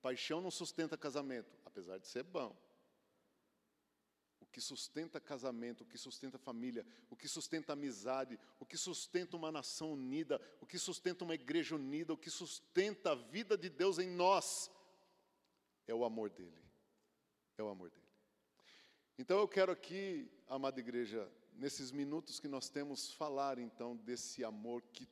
Paixão 0.00 0.40
não 0.40 0.50
sustenta 0.50 0.96
casamento, 0.96 1.58
apesar 1.64 1.98
de 1.98 2.06
ser 2.06 2.22
bom. 2.22 2.56
O 4.40 4.46
que 4.46 4.60
sustenta 4.60 5.20
casamento, 5.20 5.82
o 5.82 5.86
que 5.86 5.98
sustenta 5.98 6.38
família, 6.38 6.84
o 7.08 7.16
que 7.16 7.28
sustenta 7.28 7.74
amizade, 7.74 8.38
o 8.58 8.66
que 8.66 8.76
sustenta 8.76 9.36
uma 9.36 9.52
nação 9.52 9.92
unida, 9.92 10.40
o 10.60 10.66
que 10.66 10.78
sustenta 10.78 11.24
uma 11.24 11.34
igreja 11.34 11.76
unida, 11.76 12.12
o 12.12 12.16
que 12.16 12.30
sustenta 12.30 13.12
a 13.12 13.14
vida 13.14 13.56
de 13.56 13.68
Deus 13.68 13.98
em 13.98 14.10
nós, 14.10 14.70
é 15.86 15.94
o 15.94 16.04
amor 16.04 16.30
dele. 16.30 16.64
É 17.58 17.62
o 17.62 17.68
amor 17.68 17.90
dele. 17.90 18.06
Então 19.18 19.38
eu 19.38 19.46
quero 19.46 19.70
aqui, 19.70 20.30
amada 20.48 20.80
igreja, 20.80 21.30
nesses 21.52 21.90
minutos 21.90 22.40
que 22.40 22.48
nós 22.48 22.70
temos, 22.70 23.12
falar 23.12 23.58
então 23.58 23.94
desse 23.94 24.42
amor 24.42 24.82
que 24.92 25.06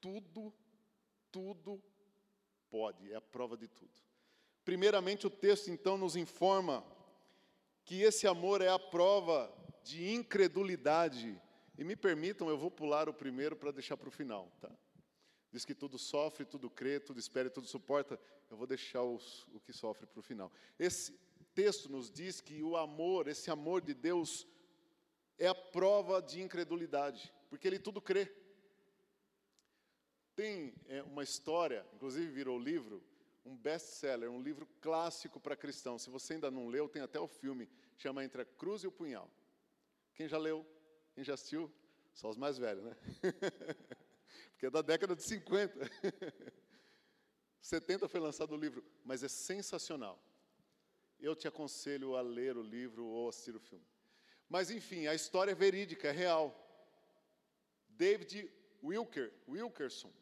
tudo, 0.00 0.52
tudo 1.32 1.82
pode, 2.68 3.10
é 3.10 3.16
a 3.16 3.20
prova 3.20 3.56
de 3.56 3.66
tudo. 3.66 4.07
Primeiramente, 4.68 5.26
o 5.26 5.30
texto 5.30 5.70
então 5.70 5.96
nos 5.96 6.14
informa 6.14 6.84
que 7.86 8.02
esse 8.02 8.26
amor 8.26 8.60
é 8.60 8.68
a 8.68 8.78
prova 8.78 9.50
de 9.82 10.12
incredulidade. 10.12 11.40
E 11.78 11.82
me 11.82 11.96
permitam, 11.96 12.50
eu 12.50 12.58
vou 12.58 12.70
pular 12.70 13.08
o 13.08 13.14
primeiro 13.14 13.56
para 13.56 13.70
deixar 13.70 13.96
para 13.96 14.10
o 14.10 14.12
final, 14.12 14.52
tá? 14.60 14.70
Diz 15.50 15.64
que 15.64 15.74
tudo 15.74 15.98
sofre, 15.98 16.44
tudo 16.44 16.68
crê, 16.68 17.00
tudo 17.00 17.18
espera 17.18 17.48
tudo 17.48 17.66
suporta. 17.66 18.20
Eu 18.50 18.58
vou 18.58 18.66
deixar 18.66 19.02
os, 19.02 19.46
o 19.54 19.58
que 19.58 19.72
sofre 19.72 20.06
para 20.06 20.20
o 20.20 20.22
final. 20.22 20.52
Esse 20.78 21.12
texto 21.54 21.90
nos 21.90 22.10
diz 22.10 22.38
que 22.38 22.62
o 22.62 22.76
amor, 22.76 23.26
esse 23.26 23.50
amor 23.50 23.80
de 23.80 23.94
Deus, 23.94 24.46
é 25.38 25.46
a 25.46 25.54
prova 25.54 26.20
de 26.20 26.42
incredulidade, 26.42 27.32
porque 27.48 27.66
ele 27.66 27.78
tudo 27.78 28.02
crê. 28.02 28.30
Tem 30.36 30.74
é, 30.88 31.02
uma 31.04 31.22
história, 31.22 31.86
inclusive 31.94 32.30
virou 32.30 32.58
livro, 32.58 33.02
um 33.48 33.56
best-seller, 33.56 34.30
um 34.30 34.42
livro 34.42 34.68
clássico 34.80 35.40
para 35.40 35.56
cristão. 35.56 35.98
Se 35.98 36.10
você 36.10 36.34
ainda 36.34 36.50
não 36.50 36.68
leu, 36.68 36.88
tem 36.88 37.00
até 37.00 37.18
o 37.18 37.26
filme, 37.26 37.68
chama 37.96 38.22
Entre 38.22 38.42
a 38.42 38.44
Cruz 38.44 38.82
e 38.82 38.86
o 38.86 38.92
Punhal. 38.92 39.30
Quem 40.14 40.28
já 40.28 40.36
leu? 40.36 40.66
Quem 41.14 41.24
já 41.24 41.34
assistiu? 41.34 41.72
Só 42.12 42.28
os 42.28 42.36
mais 42.36 42.58
velhos, 42.58 42.84
né? 42.84 42.96
Porque 44.52 44.66
é 44.66 44.70
da 44.70 44.82
década 44.82 45.16
de 45.16 45.22
50. 45.22 45.90
70 47.60 48.06
foi 48.08 48.20
lançado 48.20 48.52
o 48.54 48.58
livro, 48.58 48.84
mas 49.04 49.22
é 49.22 49.28
sensacional. 49.28 50.22
Eu 51.18 51.34
te 51.34 51.48
aconselho 51.48 52.16
a 52.16 52.20
ler 52.20 52.56
o 52.56 52.62
livro 52.62 53.06
ou 53.06 53.28
assistir 53.28 53.56
o 53.56 53.60
filme. 53.60 53.84
Mas 54.48 54.70
enfim, 54.70 55.06
a 55.06 55.14
história 55.14 55.52
é 55.52 55.54
verídica, 55.54 56.08
é 56.08 56.12
real. 56.12 56.54
David 57.88 58.52
Wilker, 58.82 59.32
Wilkerson 59.48 60.12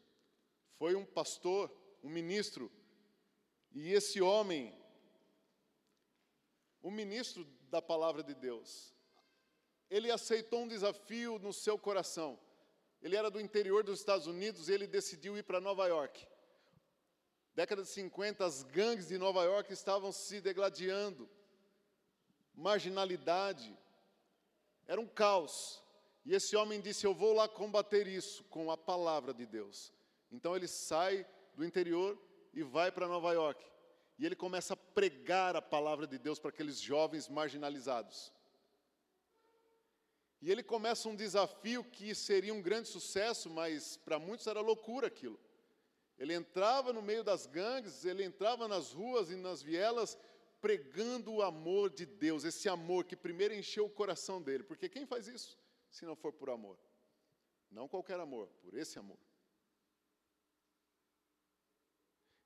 foi 0.77 0.95
um 0.95 1.05
pastor, 1.05 1.71
um 2.03 2.09
ministro, 2.09 2.71
e 3.71 3.93
esse 3.93 4.21
homem, 4.21 4.73
o 6.81 6.89
ministro 6.89 7.43
da 7.69 7.81
palavra 7.81 8.23
de 8.23 8.33
Deus, 8.33 8.93
ele 9.89 10.11
aceitou 10.11 10.61
um 10.61 10.67
desafio 10.67 11.39
no 11.39 11.53
seu 11.53 11.77
coração. 11.77 12.39
Ele 13.01 13.15
era 13.15 13.29
do 13.29 13.39
interior 13.39 13.83
dos 13.83 13.99
Estados 13.99 14.27
Unidos 14.27 14.67
e 14.67 14.73
ele 14.73 14.87
decidiu 14.87 15.37
ir 15.37 15.43
para 15.43 15.61
Nova 15.61 15.87
York. 15.87 16.27
Década 17.53 17.83
de 17.83 17.89
50, 17.89 18.45
as 18.45 18.63
gangues 18.63 19.07
de 19.07 19.17
Nova 19.17 19.43
York 19.43 19.71
estavam 19.71 20.11
se 20.11 20.41
degladiando. 20.41 21.29
Marginalidade. 22.53 23.77
Era 24.85 24.99
um 24.99 25.07
caos. 25.07 25.83
E 26.25 26.33
esse 26.33 26.55
homem 26.55 26.81
disse: 26.81 27.05
Eu 27.05 27.13
vou 27.13 27.33
lá 27.33 27.47
combater 27.47 28.07
isso 28.07 28.43
com 28.45 28.69
a 28.69 28.77
palavra 28.77 29.33
de 29.33 29.45
Deus. 29.45 29.93
Então 30.31 30.55
ele 30.55 30.67
sai 30.67 31.25
do 31.55 31.65
interior 31.65 32.17
e 32.53 32.63
vai 32.63 32.91
para 32.91 33.07
Nova 33.07 33.31
York. 33.33 33.63
E 34.17 34.25
ele 34.25 34.35
começa 34.35 34.73
a 34.73 34.77
pregar 34.77 35.55
a 35.55 35.61
palavra 35.61 36.07
de 36.07 36.17
Deus 36.17 36.39
para 36.39 36.49
aqueles 36.49 36.79
jovens 36.79 37.29
marginalizados. 37.29 38.33
E 40.41 40.51
ele 40.51 40.63
começa 40.63 41.09
um 41.09 41.15
desafio 41.15 41.83
que 41.83 42.13
seria 42.13 42.53
um 42.53 42.61
grande 42.61 42.87
sucesso, 42.87 43.49
mas 43.49 43.97
para 43.97 44.19
muitos 44.19 44.47
era 44.47 44.61
loucura 44.61 45.07
aquilo. 45.07 45.39
Ele 46.17 46.33
entrava 46.33 46.91
no 46.91 47.01
meio 47.01 47.23
das 47.23 47.45
gangues, 47.45 48.05
ele 48.05 48.23
entrava 48.23 48.67
nas 48.67 48.91
ruas 48.91 49.29
e 49.29 49.35
nas 49.35 49.61
vielas 49.61 50.17
pregando 50.59 51.31
o 51.33 51.41
amor 51.43 51.89
de 51.89 52.05
Deus, 52.05 52.43
esse 52.43 52.67
amor 52.67 53.05
que 53.05 53.15
primeiro 53.15 53.53
encheu 53.53 53.85
o 53.85 53.89
coração 53.89 54.41
dele, 54.41 54.63
porque 54.63 54.89
quem 54.89 55.05
faz 55.05 55.27
isso 55.27 55.57
se 55.89 56.05
não 56.05 56.15
for 56.15 56.33
por 56.33 56.49
amor? 56.49 56.77
Não 57.69 57.87
qualquer 57.87 58.19
amor, 58.19 58.47
por 58.61 58.75
esse 58.75 58.97
amor. 58.97 59.17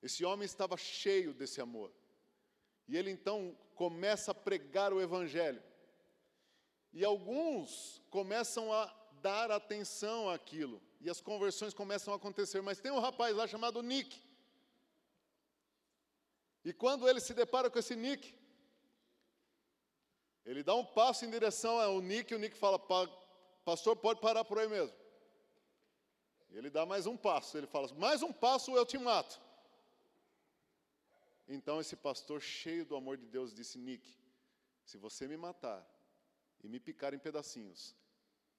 Esse 0.02 0.24
homem 0.24 0.44
estava 0.44 0.76
cheio 0.76 1.32
desse 1.32 1.60
amor. 1.60 1.92
E 2.88 2.96
ele 2.96 3.10
então 3.10 3.56
começa 3.74 4.32
a 4.32 4.34
pregar 4.34 4.92
o 4.92 5.00
Evangelho. 5.00 5.62
E 6.92 7.04
alguns 7.04 8.02
começam 8.10 8.72
a 8.72 8.92
dar 9.22 9.50
atenção 9.50 10.28
àquilo. 10.28 10.82
E 11.00 11.08
as 11.08 11.20
conversões 11.20 11.72
começam 11.72 12.12
a 12.12 12.16
acontecer. 12.16 12.60
Mas 12.60 12.80
tem 12.80 12.90
um 12.90 12.98
rapaz 12.98 13.34
lá 13.36 13.46
chamado 13.46 13.82
Nick. 13.82 14.20
E 16.64 16.72
quando 16.72 17.08
ele 17.08 17.20
se 17.20 17.32
depara 17.34 17.70
com 17.70 17.78
esse 17.78 17.96
Nick, 17.96 18.34
ele 20.44 20.62
dá 20.62 20.74
um 20.74 20.84
passo 20.84 21.24
em 21.24 21.30
direção 21.30 21.78
ao 21.78 22.00
Nick, 22.00 22.32
e 22.32 22.36
o 22.36 22.38
Nick 22.38 22.56
fala: 22.56 22.78
Pastor, 23.64 23.96
pode 23.96 24.20
parar 24.20 24.44
por 24.44 24.58
aí 24.58 24.68
mesmo. 24.68 24.96
Ele 26.50 26.68
dá 26.68 26.84
mais 26.84 27.06
um 27.06 27.16
passo. 27.16 27.56
Ele 27.56 27.66
fala: 27.66 27.88
Mais 27.94 28.22
um 28.22 28.32
passo, 28.32 28.76
eu 28.76 28.84
te 28.84 28.98
mato. 28.98 29.40
Então 31.54 31.82
esse 31.82 31.94
pastor, 31.94 32.40
cheio 32.40 32.86
do 32.86 32.96
amor 32.96 33.18
de 33.18 33.26
Deus, 33.26 33.52
disse: 33.52 33.78
Nick, 33.78 34.18
se 34.86 34.96
você 34.96 35.28
me 35.28 35.36
matar 35.36 35.86
e 36.64 36.66
me 36.66 36.80
picar 36.80 37.12
em 37.12 37.18
pedacinhos, 37.18 37.94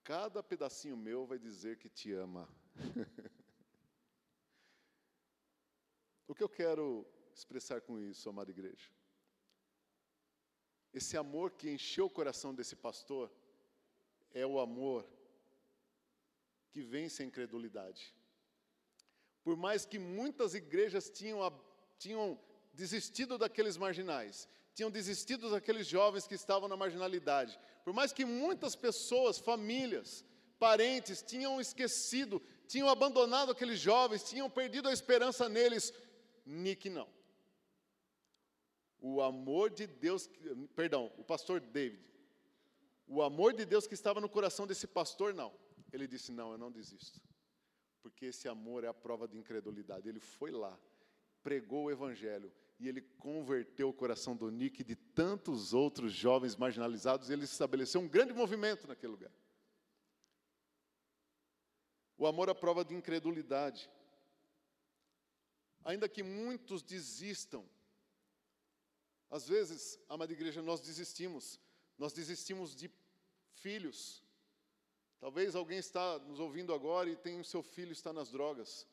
cada 0.03 0.43
pedacinho 0.43 0.95
meu 0.95 1.25
vai 1.25 1.39
dizer 1.39 1.79
que 1.79 1.89
te 1.89 2.13
ama. 2.13 2.47
o 6.27 6.35
que 6.35 6.43
eu 6.43 6.49
quero 6.49 7.03
expressar 7.33 7.81
com 7.81 7.99
isso, 7.99 8.29
amada 8.29 8.51
igreja? 8.51 8.91
Esse 10.93 11.17
amor 11.17 11.53
que 11.53 11.71
encheu 11.71 12.05
o 12.05 12.15
coração 12.19 12.53
desse 12.53 12.75
pastor 12.75 13.33
é 14.31 14.45
o 14.45 14.59
amor 14.59 15.03
que 16.69 16.83
vence 16.83 17.23
a 17.23 17.25
incredulidade. 17.25 18.13
Por 19.43 19.57
mais 19.57 19.83
que 19.83 19.97
muitas 19.97 20.53
igrejas 20.53 21.09
tinham, 21.09 21.39
tinham 21.97 22.39
desistido 22.73 23.37
daqueles 23.37 23.77
marginais, 23.77 24.47
tinham 24.73 24.89
desistido 24.89 25.49
daqueles 25.49 25.87
jovens 25.87 26.27
que 26.27 26.35
estavam 26.35 26.67
na 26.67 26.75
marginalidade. 26.75 27.59
Por 27.83 27.93
mais 27.93 28.11
que 28.11 28.25
muitas 28.25 28.75
pessoas, 28.75 29.37
famílias, 29.37 30.25
parentes 30.57 31.21
tinham 31.21 31.61
esquecido, 31.61 32.41
tinham 32.67 32.89
abandonado 32.89 33.51
aqueles 33.51 33.79
jovens, 33.79 34.23
tinham 34.23 34.49
perdido 34.49 34.89
a 34.89 34.93
esperança 34.93 35.47
neles, 35.47 35.93
Nick 36.45 36.89
não. 36.89 37.07
O 38.99 39.21
amor 39.21 39.69
de 39.69 39.85
Deus, 39.85 40.29
perdão, 40.75 41.11
o 41.17 41.23
pastor 41.23 41.59
David, 41.59 42.03
o 43.05 43.21
amor 43.21 43.53
de 43.53 43.65
Deus 43.65 43.85
que 43.85 43.93
estava 43.93 44.21
no 44.21 44.29
coração 44.29 44.65
desse 44.65 44.87
pastor, 44.87 45.33
não. 45.33 45.53
Ele 45.91 46.07
disse: 46.07 46.31
Não, 46.31 46.51
eu 46.51 46.57
não 46.57 46.71
desisto. 46.71 47.21
Porque 48.01 48.27
esse 48.27 48.47
amor 48.47 48.83
é 48.83 48.87
a 48.87 48.93
prova 48.93 49.27
de 49.27 49.37
incredulidade. 49.37 50.09
Ele 50.09 50.19
foi 50.19 50.51
lá, 50.51 50.77
pregou 51.43 51.85
o 51.85 51.91
evangelho, 51.91 52.51
e 52.83 52.89
ele 52.89 53.01
converteu 53.17 53.87
o 53.87 53.93
coração 53.93 54.35
do 54.35 54.51
Nick 54.51 54.81
e 54.81 54.83
de 54.83 54.95
tantos 54.97 55.73
outros 55.73 56.11
jovens 56.11 56.57
marginalizados, 56.57 57.29
ele 57.29 57.45
estabeleceu 57.45 58.01
um 58.01 58.09
grande 58.09 58.33
movimento 58.33 58.85
naquele 58.85 59.13
lugar. 59.13 59.31
O 62.17 62.27
amor 62.27 62.49
à 62.49 62.55
prova 62.55 62.83
de 62.83 62.93
incredulidade. 62.93 63.89
Ainda 65.85 66.09
que 66.09 66.21
muitos 66.21 66.83
desistam, 66.83 67.65
às 69.29 69.47
vezes, 69.47 69.97
amada 70.09 70.33
igreja, 70.33 70.61
nós 70.61 70.81
desistimos. 70.81 71.61
Nós 71.97 72.11
desistimos 72.11 72.75
de 72.75 72.91
filhos. 73.53 74.21
Talvez 75.21 75.55
alguém 75.55 75.77
está 75.77 76.19
nos 76.19 76.41
ouvindo 76.41 76.73
agora 76.73 77.09
e 77.09 77.15
tem 77.15 77.39
o 77.39 77.45
seu 77.45 77.63
filho 77.63 77.93
está 77.93 78.11
nas 78.11 78.29
drogas. 78.29 78.85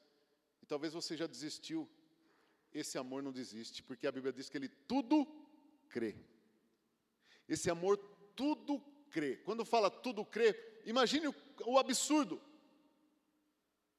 E 0.63 0.67
talvez 0.67 0.93
você 0.93 1.17
já 1.17 1.27
desistiu 1.27 1.91
esse 2.73 2.97
amor 2.99 3.23
não 3.23 3.33
desiste, 3.33 3.83
porque 3.83 4.07
a 4.07 4.13
Bíblia 4.13 4.33
diz 4.33 4.49
que 4.49 4.57
ele 4.57 4.69
tudo 4.69 5.27
crê. 5.89 6.17
Esse 7.49 7.71
amor 7.71 7.97
tudo 8.37 8.81
crê. 9.11 9.37
Quando 9.39 9.65
fala 9.65 9.91
tudo 9.91 10.25
crê, 10.25 10.55
imagine 10.85 11.29
o, 11.29 11.35
o 11.67 11.79
absurdo. 11.79 12.41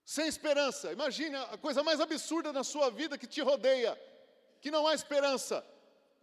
sem 0.06 0.28
esperança. 0.28 0.92
Imagine 0.92 1.36
a 1.36 1.58
coisa 1.58 1.84
mais 1.84 2.00
absurda 2.00 2.52
na 2.52 2.64
sua 2.64 2.90
vida 2.90 3.18
que 3.18 3.28
te 3.28 3.42
rodeia, 3.42 4.00
que 4.60 4.72
não 4.72 4.88
há 4.88 4.94
esperança. 4.94 5.66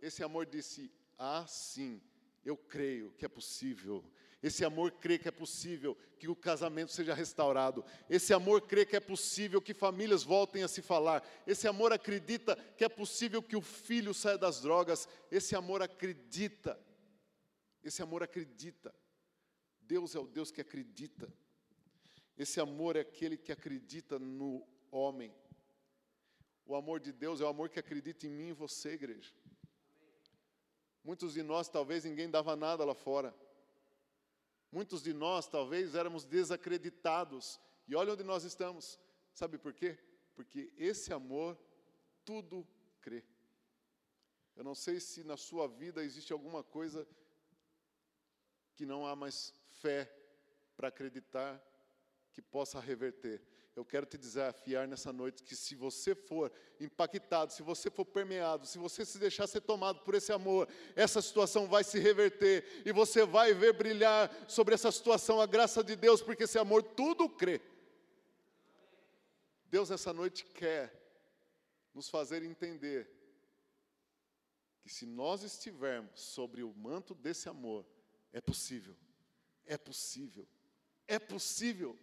Esse 0.00 0.22
amor 0.22 0.46
disse: 0.46 0.90
Ah, 1.18 1.44
sim, 1.46 2.00
eu 2.44 2.56
creio 2.56 3.12
que 3.12 3.24
é 3.24 3.28
possível. 3.28 4.04
Esse 4.42 4.64
amor 4.64 4.92
crê 4.92 5.18
que 5.18 5.26
é 5.26 5.32
possível 5.32 5.96
que 6.18 6.28
o 6.28 6.36
casamento 6.36 6.92
seja 6.92 7.12
restaurado. 7.12 7.84
Esse 8.08 8.32
amor 8.32 8.62
crê 8.62 8.86
que 8.86 8.94
é 8.94 9.00
possível 9.00 9.60
que 9.60 9.74
famílias 9.74 10.22
voltem 10.22 10.62
a 10.62 10.68
se 10.68 10.80
falar. 10.80 11.26
Esse 11.46 11.66
amor 11.66 11.92
acredita 11.92 12.54
que 12.76 12.84
é 12.84 12.88
possível 12.88 13.42
que 13.42 13.56
o 13.56 13.60
filho 13.60 14.14
saia 14.14 14.38
das 14.38 14.60
drogas. 14.60 15.08
Esse 15.30 15.56
amor 15.56 15.82
acredita. 15.82 16.78
Esse 17.82 18.00
amor 18.00 18.22
acredita. 18.22 18.94
Deus 19.80 20.14
é 20.14 20.20
o 20.20 20.26
Deus 20.26 20.52
que 20.52 20.60
acredita. 20.60 21.32
Esse 22.36 22.60
amor 22.60 22.94
é 22.94 23.00
aquele 23.00 23.36
que 23.36 23.50
acredita 23.50 24.20
no 24.20 24.64
homem. 24.92 25.34
O 26.64 26.76
amor 26.76 27.00
de 27.00 27.10
Deus 27.10 27.40
é 27.40 27.44
o 27.44 27.48
amor 27.48 27.70
que 27.70 27.80
acredita 27.80 28.26
em 28.26 28.30
mim 28.30 28.48
e 28.48 28.52
você, 28.52 28.90
igreja. 28.90 29.32
Muitos 31.02 31.32
de 31.34 31.42
nós, 31.42 31.68
talvez 31.68 32.04
ninguém 32.04 32.30
dava 32.30 32.54
nada 32.54 32.84
lá 32.84 32.94
fora. 32.94 33.34
Muitos 34.70 35.02
de 35.02 35.12
nós, 35.12 35.48
talvez, 35.48 35.94
éramos 35.94 36.24
desacreditados. 36.24 37.60
E 37.86 37.94
olha 37.96 38.12
onde 38.12 38.24
nós 38.24 38.44
estamos. 38.44 38.98
Sabe 39.32 39.58
por 39.58 39.72
quê? 39.72 39.98
Porque 40.34 40.72
esse 40.76 41.12
amor 41.12 41.58
tudo 42.24 42.66
crê. 43.00 43.24
Eu 44.54 44.64
não 44.64 44.74
sei 44.74 45.00
se 45.00 45.24
na 45.24 45.36
sua 45.36 45.66
vida 45.66 46.04
existe 46.04 46.32
alguma 46.32 46.62
coisa 46.62 47.08
que 48.74 48.84
não 48.84 49.06
há 49.06 49.16
mais 49.16 49.54
fé 49.80 50.12
para 50.76 50.88
acreditar 50.88 51.62
que 52.32 52.42
possa 52.42 52.78
reverter. 52.78 53.42
Eu 53.78 53.84
quero 53.84 54.04
te 54.04 54.18
desafiar 54.18 54.88
nessa 54.88 55.12
noite 55.12 55.44
que 55.44 55.54
se 55.54 55.76
você 55.76 56.12
for 56.12 56.50
impactado, 56.80 57.52
se 57.52 57.62
você 57.62 57.88
for 57.88 58.04
permeado, 58.04 58.66
se 58.66 58.76
você 58.76 59.04
se 59.04 59.20
deixar 59.20 59.46
ser 59.46 59.60
tomado 59.60 60.00
por 60.00 60.16
esse 60.16 60.32
amor, 60.32 60.68
essa 60.96 61.22
situação 61.22 61.68
vai 61.68 61.84
se 61.84 61.96
reverter 62.00 62.82
e 62.84 62.90
você 62.90 63.24
vai 63.24 63.54
ver 63.54 63.74
brilhar 63.74 64.34
sobre 64.48 64.74
essa 64.74 64.90
situação 64.90 65.40
a 65.40 65.46
graça 65.46 65.84
de 65.84 65.94
Deus, 65.94 66.20
porque 66.20 66.42
esse 66.42 66.58
amor 66.58 66.82
tudo 66.82 67.28
crê. 67.28 67.60
Deus 69.66 69.92
essa 69.92 70.12
noite 70.12 70.44
quer 70.44 70.92
nos 71.94 72.08
fazer 72.08 72.42
entender 72.42 73.08
que 74.82 74.88
se 74.88 75.06
nós 75.06 75.44
estivermos 75.44 76.20
sobre 76.20 76.64
o 76.64 76.74
manto 76.74 77.14
desse 77.14 77.48
amor, 77.48 77.86
é 78.32 78.40
possível. 78.40 78.96
É 79.64 79.78
possível. 79.78 80.48
É 81.06 81.20
possível. 81.20 81.96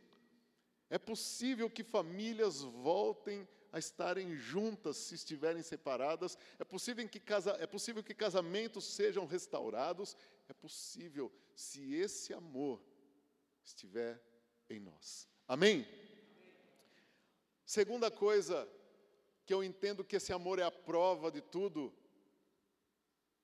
É 0.89 0.98
possível 0.98 1.69
que 1.69 1.84
famílias 1.84 2.62
voltem 2.62 3.48
a 3.71 3.80
estarem 3.80 4.36
juntas 4.36 4.98
se 4.98 5.15
estiverem 5.15 5.62
separadas. 5.62 6.38
É 6.60 6.63
possível 6.63 7.08
que, 7.10 7.19
casa, 7.19 7.52
é 7.60 7.67
possível 7.67 8.04
que 8.04 8.13
casamentos 8.13 8.86
sejam 8.86 9.26
restaurados. 9.26 10.15
É 10.48 10.54
possível 10.54 11.32
se 11.56 11.93
esse 11.95 12.34
amor 12.34 12.82
estiver 13.63 14.21
em 14.69 14.80
nós. 14.80 15.28
Amém? 15.48 15.86
Segunda 17.65 18.12
coisa 18.12 18.67
que 19.45 19.54
eu 19.54 19.63
entendo 19.63 20.04
que 20.04 20.15
esse 20.15 20.32
amor 20.32 20.60
é 20.60 20.63
a 20.63 20.71
prova 20.71 21.32
de 21.32 21.41
tudo, 21.41 21.93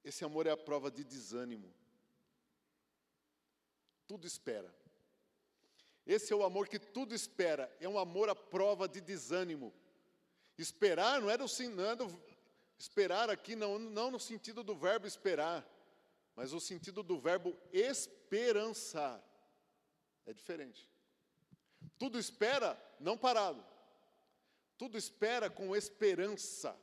esse 0.04 0.23
amor 0.23 0.47
é 0.47 0.51
a 0.51 0.58
prova 0.58 0.89
de 0.89 1.04
desânimo. 1.04 1.73
Tudo 4.08 4.25
espera. 4.25 4.73
Esse 6.06 6.34
é 6.34 6.36
o 6.36 6.44
amor 6.44 6.68
que 6.68 6.80
tudo 6.80 7.14
espera, 7.14 7.74
é 7.80 7.88
um 7.88 8.00
amor 8.00 8.30
à 8.30 8.36
prova 8.36 8.88
de 8.88 9.00
desânimo. 9.00 9.74
Esperar 10.58 11.22
não 11.22 11.30
é, 11.30 11.38
do, 11.38 11.46
não 11.70 11.90
é 11.90 11.96
esperar 12.78 13.30
aqui 13.30 13.56
não, 13.56 13.78
não 13.78 14.12
no 14.12 14.20
sentido 14.20 14.64
do 14.64 14.76
verbo 14.76 15.08
esperar, 15.08 15.68
mas 16.36 16.52
no 16.52 16.60
sentido 16.60 17.04
do 17.04 17.20
verbo 17.20 17.56
esperançar. 17.72 19.24
É 20.26 20.34
diferente. 20.34 20.90
Tudo 21.98 22.18
espera 22.20 22.80
não 23.00 23.18
parado. 23.18 23.64
Tudo 24.78 24.98
espera 24.98 25.50
com 25.50 25.76
esperança. 25.76 26.76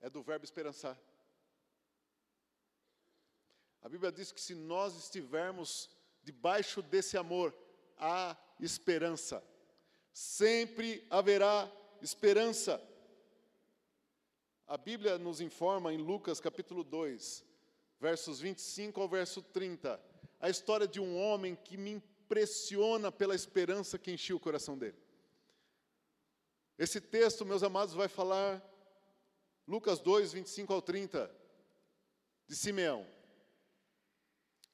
É 0.00 0.08
do 0.08 0.22
verbo 0.22 0.44
esperançar. 0.44 0.98
A 3.82 3.88
Bíblia 3.88 4.12
diz 4.12 4.30
que 4.30 4.40
se 4.40 4.54
nós 4.54 4.94
estivermos 4.96 5.90
debaixo 6.22 6.82
desse 6.82 7.16
amor, 7.16 7.54
há 7.96 8.36
esperança. 8.60 9.42
Sempre 10.12 11.06
haverá 11.10 11.70
esperança. 12.02 12.80
A 14.66 14.76
Bíblia 14.76 15.18
nos 15.18 15.40
informa 15.40 15.92
em 15.92 15.96
Lucas 15.96 16.40
capítulo 16.40 16.84
2, 16.84 17.44
versos 18.00 18.40
25 18.40 19.00
ao 19.00 19.08
verso 19.08 19.42
30, 19.42 20.00
a 20.38 20.48
história 20.48 20.86
de 20.86 21.00
um 21.00 21.18
homem 21.18 21.56
que 21.56 21.76
me 21.76 21.90
impressiona 21.90 23.10
pela 23.10 23.34
esperança 23.34 23.98
que 23.98 24.12
encheu 24.12 24.36
o 24.36 24.40
coração 24.40 24.78
dele. 24.78 24.96
Esse 26.78 27.00
texto, 27.00 27.44
meus 27.44 27.62
amados, 27.62 27.94
vai 27.94 28.08
falar, 28.08 28.64
Lucas 29.66 29.98
2, 29.98 30.32
25 30.32 30.72
ao 30.72 30.80
30, 30.80 31.30
de 32.46 32.56
Simeão. 32.56 33.06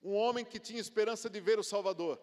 Um 0.03 0.15
homem 0.15 0.45
que 0.45 0.61
tinha 0.61 0.81
esperança 0.81 1.29
de 1.29 1.41
ver 1.41 1.59
o 1.59 1.65
Salvador. 1.65 2.21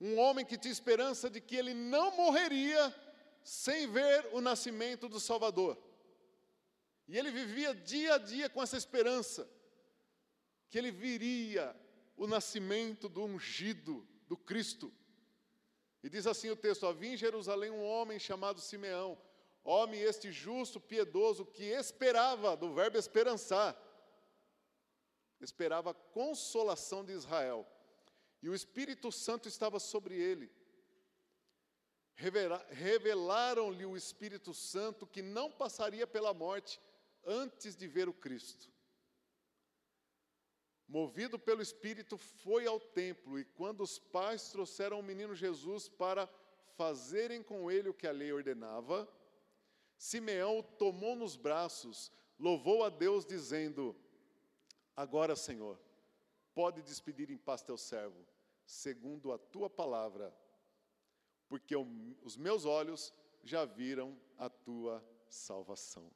Um 0.00 0.18
homem 0.18 0.44
que 0.44 0.58
tinha 0.58 0.72
esperança 0.72 1.30
de 1.30 1.40
que 1.40 1.56
ele 1.56 1.72
não 1.72 2.16
morreria 2.16 2.94
sem 3.42 3.90
ver 3.90 4.28
o 4.32 4.40
nascimento 4.40 5.08
do 5.08 5.20
Salvador. 5.20 5.78
E 7.06 7.18
ele 7.18 7.30
vivia 7.30 7.74
dia 7.74 8.14
a 8.14 8.18
dia 8.18 8.48
com 8.48 8.62
essa 8.62 8.76
esperança, 8.76 9.48
que 10.70 10.78
ele 10.78 10.90
viria 10.90 11.76
o 12.16 12.26
nascimento 12.26 13.08
do 13.08 13.24
ungido, 13.24 14.06
do 14.26 14.36
Cristo. 14.36 14.92
E 16.02 16.08
diz 16.08 16.26
assim 16.26 16.50
o 16.50 16.56
texto: 16.56 16.86
Havia 16.86 17.12
em 17.12 17.16
Jerusalém 17.16 17.70
um 17.70 17.84
homem 17.84 18.18
chamado 18.18 18.60
Simeão, 18.60 19.18
homem 19.62 20.00
este 20.00 20.32
justo, 20.32 20.80
piedoso, 20.80 21.44
que 21.44 21.64
esperava, 21.64 22.56
do 22.56 22.72
verbo 22.72 22.96
esperançar, 22.96 23.76
esperava 25.40 25.90
a 25.90 25.94
consolação 25.94 27.04
de 27.04 27.12
Israel 27.12 27.66
e 28.44 28.48
o 28.50 28.54
Espírito 28.54 29.10
Santo 29.10 29.48
estava 29.48 29.80
sobre 29.80 30.14
ele. 30.14 30.52
Revelaram-lhe 32.68 33.86
o 33.86 33.96
Espírito 33.96 34.52
Santo 34.52 35.06
que 35.06 35.22
não 35.22 35.50
passaria 35.50 36.06
pela 36.06 36.34
morte 36.34 36.78
antes 37.24 37.74
de 37.74 37.88
ver 37.88 38.06
o 38.06 38.12
Cristo. 38.12 38.70
Movido 40.86 41.38
pelo 41.38 41.62
Espírito, 41.62 42.18
foi 42.18 42.66
ao 42.66 42.78
templo, 42.78 43.38
e 43.38 43.46
quando 43.46 43.82
os 43.82 43.98
pais 43.98 44.50
trouxeram 44.50 45.00
o 45.00 45.02
menino 45.02 45.34
Jesus 45.34 45.88
para 45.88 46.28
fazerem 46.76 47.42
com 47.42 47.70
ele 47.70 47.88
o 47.88 47.94
que 47.94 48.06
a 48.06 48.12
lei 48.12 48.30
ordenava, 48.30 49.08
Simeão 49.96 50.58
o 50.58 50.62
tomou 50.62 51.16
nos 51.16 51.34
braços, 51.34 52.12
louvou 52.38 52.84
a 52.84 52.90
Deus, 52.90 53.24
dizendo: 53.24 53.96
Agora, 54.94 55.34
Senhor, 55.34 55.80
pode 56.54 56.82
despedir 56.82 57.30
em 57.30 57.38
paz 57.38 57.62
teu 57.62 57.78
servo 57.78 58.33
segundo 58.64 59.32
a 59.32 59.38
tua 59.38 59.68
palavra, 59.68 60.34
porque 61.48 61.74
os 61.76 62.36
meus 62.36 62.64
olhos 62.64 63.12
já 63.42 63.64
viram 63.64 64.18
a 64.38 64.48
tua 64.48 65.04
salvação. 65.28 66.10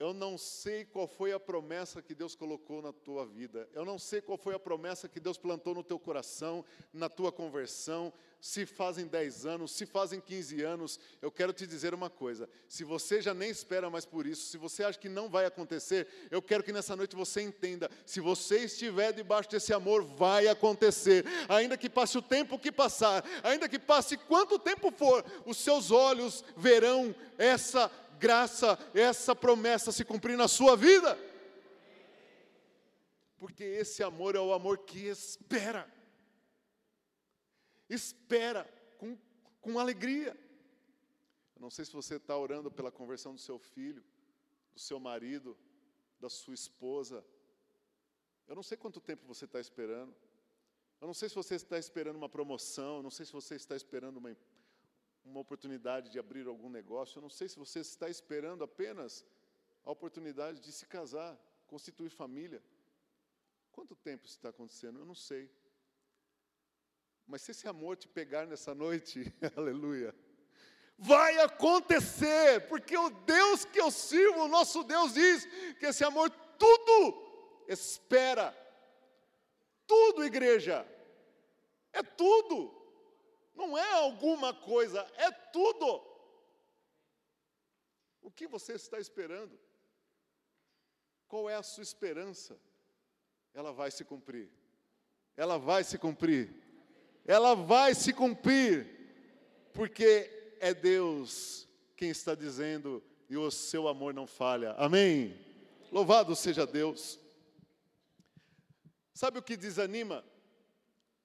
Eu 0.00 0.14
não 0.14 0.38
sei 0.38 0.86
qual 0.86 1.06
foi 1.06 1.30
a 1.30 1.38
promessa 1.38 2.00
que 2.00 2.14
Deus 2.14 2.34
colocou 2.34 2.80
na 2.80 2.90
tua 2.90 3.26
vida. 3.26 3.68
Eu 3.74 3.84
não 3.84 3.98
sei 3.98 4.22
qual 4.22 4.38
foi 4.38 4.54
a 4.54 4.58
promessa 4.58 5.10
que 5.10 5.20
Deus 5.20 5.36
plantou 5.36 5.74
no 5.74 5.84
teu 5.84 5.98
coração, 5.98 6.64
na 6.90 7.10
tua 7.10 7.30
conversão. 7.30 8.10
Se 8.40 8.64
fazem 8.64 9.06
10 9.06 9.44
anos, 9.44 9.72
se 9.72 9.84
fazem 9.84 10.18
15 10.18 10.62
anos, 10.62 10.98
eu 11.20 11.30
quero 11.30 11.52
te 11.52 11.66
dizer 11.66 11.92
uma 11.92 12.08
coisa. 12.08 12.48
Se 12.66 12.82
você 12.82 13.20
já 13.20 13.34
nem 13.34 13.50
espera 13.50 13.90
mais 13.90 14.06
por 14.06 14.26
isso, 14.26 14.46
se 14.46 14.56
você 14.56 14.82
acha 14.82 14.98
que 14.98 15.10
não 15.10 15.28
vai 15.28 15.44
acontecer, 15.44 16.08
eu 16.30 16.40
quero 16.40 16.62
que 16.62 16.72
nessa 16.72 16.96
noite 16.96 17.14
você 17.14 17.42
entenda. 17.42 17.90
Se 18.06 18.20
você 18.20 18.60
estiver 18.60 19.12
debaixo 19.12 19.50
desse 19.50 19.74
amor, 19.74 20.02
vai 20.02 20.48
acontecer. 20.48 21.26
Ainda 21.46 21.76
que 21.76 21.90
passe 21.90 22.16
o 22.16 22.22
tempo 22.22 22.58
que 22.58 22.72
passar, 22.72 23.22
ainda 23.42 23.68
que 23.68 23.78
passe 23.78 24.16
quanto 24.16 24.58
tempo 24.58 24.90
for, 24.90 25.22
os 25.44 25.58
seus 25.58 25.90
olhos 25.90 26.42
verão 26.56 27.14
essa 27.36 27.90
graça, 28.20 28.78
essa 28.94 29.34
promessa 29.34 29.90
se 29.90 30.04
cumprir 30.04 30.36
na 30.36 30.46
sua 30.46 30.76
vida. 30.76 31.18
Porque 33.38 33.64
esse 33.64 34.02
amor 34.02 34.36
é 34.36 34.40
o 34.40 34.52
amor 34.52 34.78
que 34.78 35.06
espera. 35.06 35.90
Espera 37.88 38.62
com, 38.98 39.18
com 39.62 39.78
alegria. 39.78 40.38
Eu 41.56 41.62
não 41.62 41.70
sei 41.70 41.84
se 41.86 41.92
você 41.92 42.16
está 42.16 42.36
orando 42.36 42.70
pela 42.70 42.92
conversão 42.92 43.34
do 43.34 43.40
seu 43.40 43.58
filho, 43.58 44.04
do 44.74 44.78
seu 44.78 45.00
marido, 45.00 45.56
da 46.20 46.28
sua 46.28 46.54
esposa. 46.54 47.24
Eu 48.46 48.54
não 48.54 48.62
sei 48.62 48.76
quanto 48.76 49.00
tempo 49.00 49.26
você 49.26 49.46
está 49.46 49.58
esperando. 49.58 50.14
Eu 51.00 51.06
não 51.06 51.14
sei 51.14 51.30
se 51.30 51.34
você 51.34 51.54
está 51.54 51.78
esperando 51.78 52.16
uma 52.16 52.28
promoção, 52.28 53.02
não 53.02 53.10
sei 53.10 53.24
se 53.24 53.32
você 53.32 53.54
está 53.54 53.74
esperando 53.74 54.18
uma, 54.18 54.36
uma 55.24 55.40
oportunidade 55.40 56.10
de 56.10 56.18
abrir 56.18 56.46
algum 56.46 56.68
negócio. 56.68 57.18
Eu 57.18 57.22
não 57.22 57.30
sei 57.30 57.48
se 57.48 57.58
você 57.58 57.80
está 57.80 58.08
esperando 58.08 58.64
apenas 58.64 59.24
a 59.84 59.90
oportunidade 59.90 60.60
de 60.60 60.72
se 60.72 60.86
casar, 60.86 61.38
constituir 61.66 62.10
família. 62.10 62.62
Quanto 63.72 63.94
tempo 63.94 64.26
isso 64.26 64.36
está 64.36 64.48
acontecendo? 64.48 64.98
Eu 64.98 65.04
não 65.04 65.14
sei. 65.14 65.50
Mas 67.26 67.42
se 67.42 67.52
esse 67.52 67.68
amor 67.68 67.96
te 67.96 68.08
pegar 68.08 68.46
nessa 68.46 68.74
noite, 68.74 69.32
aleluia, 69.56 70.14
vai 70.98 71.38
acontecer, 71.38 72.66
porque 72.68 72.96
o 72.96 73.10
Deus 73.10 73.64
que 73.64 73.80
eu 73.80 73.90
sirvo, 73.90 74.44
o 74.44 74.48
nosso 74.48 74.82
Deus 74.82 75.14
diz 75.14 75.46
que 75.78 75.86
esse 75.86 76.04
amor 76.04 76.28
tudo 76.58 77.64
espera. 77.68 78.54
Tudo, 79.86 80.24
igreja. 80.24 80.86
É 81.92 82.02
tudo. 82.02 82.79
Não 83.60 83.76
é 83.76 83.92
alguma 83.92 84.54
coisa, 84.54 85.06
é 85.18 85.30
tudo. 85.30 86.02
O 88.22 88.30
que 88.30 88.46
você 88.46 88.72
está 88.72 88.98
esperando? 88.98 89.52
Qual 91.28 91.48
é 91.48 91.54
a 91.56 91.62
sua 91.62 91.82
esperança? 91.82 92.58
Ela 93.52 93.70
vai 93.70 93.90
se 93.90 94.02
cumprir. 94.02 94.50
Ela 95.36 95.58
vai 95.58 95.84
se 95.84 95.98
cumprir. 95.98 96.50
Ela 97.26 97.54
vai 97.54 97.94
se 97.94 98.14
cumprir. 98.14 98.88
Porque 99.74 100.56
é 100.58 100.72
Deus 100.72 101.68
quem 101.98 102.08
está 102.08 102.34
dizendo 102.34 103.04
e 103.28 103.36
o 103.36 103.50
seu 103.50 103.88
amor 103.88 104.14
não 104.14 104.26
falha. 104.26 104.72
Amém? 104.78 105.38
Louvado 105.92 106.34
seja 106.34 106.66
Deus. 106.66 107.20
Sabe 109.12 109.38
o 109.38 109.42
que 109.42 109.54
desanima? 109.54 110.24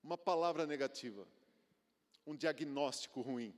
Uma 0.03 0.17
palavra 0.17 0.67
negativa 0.67 1.25
um 2.25 2.35
diagnóstico 2.35 3.21
ruim. 3.21 3.53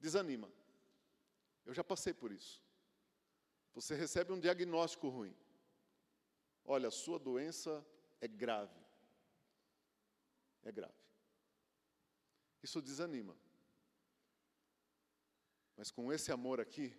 Desanima. 0.00 0.50
Eu 1.64 1.72
já 1.72 1.84
passei 1.84 2.12
por 2.12 2.32
isso. 2.32 2.62
Você 3.74 3.94
recebe 3.94 4.32
um 4.32 4.40
diagnóstico 4.40 5.08
ruim. 5.08 5.34
Olha, 6.64 6.88
a 6.88 6.92
sua 6.92 7.18
doença 7.18 7.84
é 8.20 8.28
grave. 8.28 8.80
É 10.62 10.72
grave. 10.72 10.94
Isso 12.62 12.80
desanima. 12.80 13.36
Mas 15.76 15.90
com 15.90 16.12
esse 16.12 16.32
amor 16.32 16.60
aqui, 16.60 16.96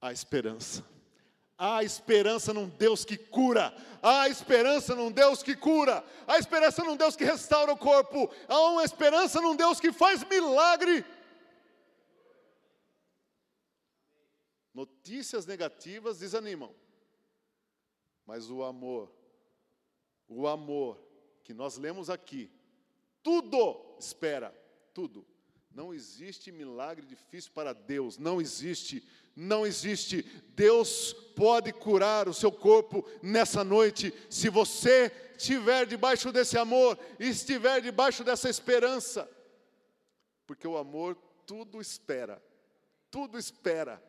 há 0.00 0.12
esperança. 0.12 0.84
Há 1.56 1.84
esperança 1.84 2.52
num 2.52 2.68
Deus 2.68 3.04
que 3.04 3.16
cura. 3.16 3.74
Há 4.02 4.28
esperança 4.28 4.94
num 4.94 5.10
Deus 5.10 5.42
que 5.42 5.54
cura. 5.54 6.04
Há 6.26 6.38
esperança 6.38 6.82
num 6.82 6.96
Deus 6.96 7.14
que 7.16 7.24
restaura 7.24 7.72
o 7.72 7.76
corpo. 7.76 8.28
Há 8.48 8.60
uma 8.70 8.84
esperança 8.84 9.40
num 9.40 9.54
Deus 9.54 9.78
que 9.78 9.92
faz 9.92 10.24
milagre. 10.24 11.04
Notícias 14.74 15.46
negativas 15.46 16.18
desanimam. 16.18 16.74
Mas 18.26 18.50
o 18.50 18.64
amor, 18.64 19.14
o 20.26 20.48
amor 20.48 20.98
que 21.44 21.54
nós 21.54 21.76
lemos 21.76 22.10
aqui, 22.10 22.50
tudo 23.22 23.96
espera, 23.98 24.50
tudo. 24.92 25.24
Não 25.70 25.92
existe 25.92 26.50
milagre 26.50 27.06
difícil 27.06 27.52
para 27.52 27.72
Deus, 27.72 28.16
não 28.18 28.40
existe 28.40 29.06
não 29.34 29.66
existe. 29.66 30.22
Deus 30.54 31.12
pode 31.34 31.72
curar 31.72 32.28
o 32.28 32.34
seu 32.34 32.52
corpo 32.52 33.04
nessa 33.22 33.64
noite, 33.64 34.12
se 34.30 34.48
você 34.48 35.12
estiver 35.36 35.84
debaixo 35.86 36.30
desse 36.30 36.56
amor 36.56 36.98
estiver 37.18 37.80
debaixo 37.80 38.22
dessa 38.22 38.48
esperança. 38.48 39.28
Porque 40.46 40.66
o 40.66 40.76
amor 40.76 41.16
tudo 41.46 41.80
espera, 41.80 42.42
tudo 43.10 43.38
espera. 43.38 44.02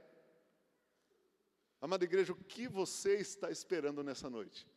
Amada 1.82 2.04
igreja, 2.04 2.34
o 2.34 2.36
que 2.36 2.68
você 2.68 3.18
está 3.18 3.52
esperando 3.52 4.04
nessa 4.04 4.30
noite? 4.30 4.68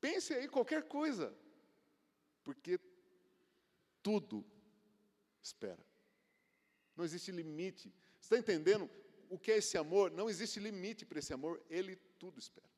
Pense 0.00 0.32
aí 0.32 0.48
qualquer 0.48 0.84
coisa, 0.84 1.34
porque 2.42 2.78
tudo 4.02 4.44
espera. 5.42 5.84
Não 6.96 7.04
existe 7.04 7.30
limite. 7.30 7.92
Você 8.20 8.34
está 8.34 8.38
entendendo? 8.38 8.90
O 9.32 9.38
que 9.38 9.50
é 9.50 9.56
esse 9.56 9.78
amor, 9.78 10.10
não 10.10 10.28
existe 10.28 10.60
limite 10.60 11.06
para 11.06 11.18
esse 11.18 11.32
amor, 11.32 11.58
ele 11.70 11.96
tudo 12.18 12.38
espera. 12.38 12.68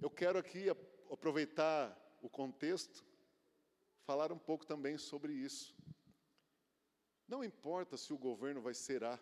Eu 0.00 0.08
quero 0.08 0.38
aqui 0.38 0.70
aproveitar 1.10 1.94
o 2.22 2.30
contexto, 2.30 3.04
falar 4.06 4.32
um 4.32 4.38
pouco 4.38 4.64
também 4.64 4.96
sobre 4.96 5.34
isso. 5.34 5.76
Não 7.28 7.44
importa 7.44 7.98
se 7.98 8.14
o 8.14 8.18
governo 8.18 8.62
vai 8.62 8.72
ser 8.72 9.04
A, 9.04 9.20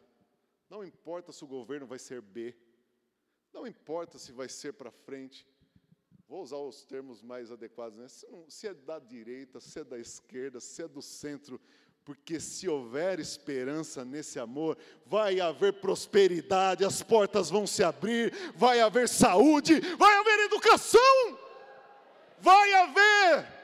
não 0.71 0.85
importa 0.85 1.33
se 1.33 1.43
o 1.43 1.49
governo 1.49 1.85
vai 1.85 1.99
ser 1.99 2.21
B, 2.21 2.57
não 3.53 3.67
importa 3.67 4.21
se 4.21 4.31
vai 4.31 4.49
ser 4.49 4.75
para 4.75 4.93
frente, 4.93 5.45
vou 6.29 6.41
usar 6.41 6.59
os 6.59 6.85
termos 6.85 7.23
mais 7.23 7.51
adequados, 7.51 7.99
né? 7.99 8.07
se 8.49 8.69
é 8.69 8.73
da 8.73 9.01
direita, 9.01 9.59
se 9.59 9.81
é 9.81 9.85
da 9.85 9.99
esquerda, 9.99 10.61
se 10.61 10.81
é 10.81 10.87
do 10.87 11.03
centro, 11.03 11.61
porque 12.05 12.39
se 12.39 12.69
houver 12.69 13.19
esperança 13.19 14.05
nesse 14.05 14.39
amor, 14.39 14.77
vai 15.07 15.41
haver 15.41 15.73
prosperidade, 15.73 16.85
as 16.85 17.03
portas 17.03 17.49
vão 17.49 17.67
se 17.67 17.83
abrir, 17.83 18.33
vai 18.55 18.81
haver 18.81 19.09
saúde, 19.09 19.81
vai 19.97 20.15
haver 20.17 20.41
educação, 20.41 21.39
vai 22.39 22.73
haver. 22.75 23.55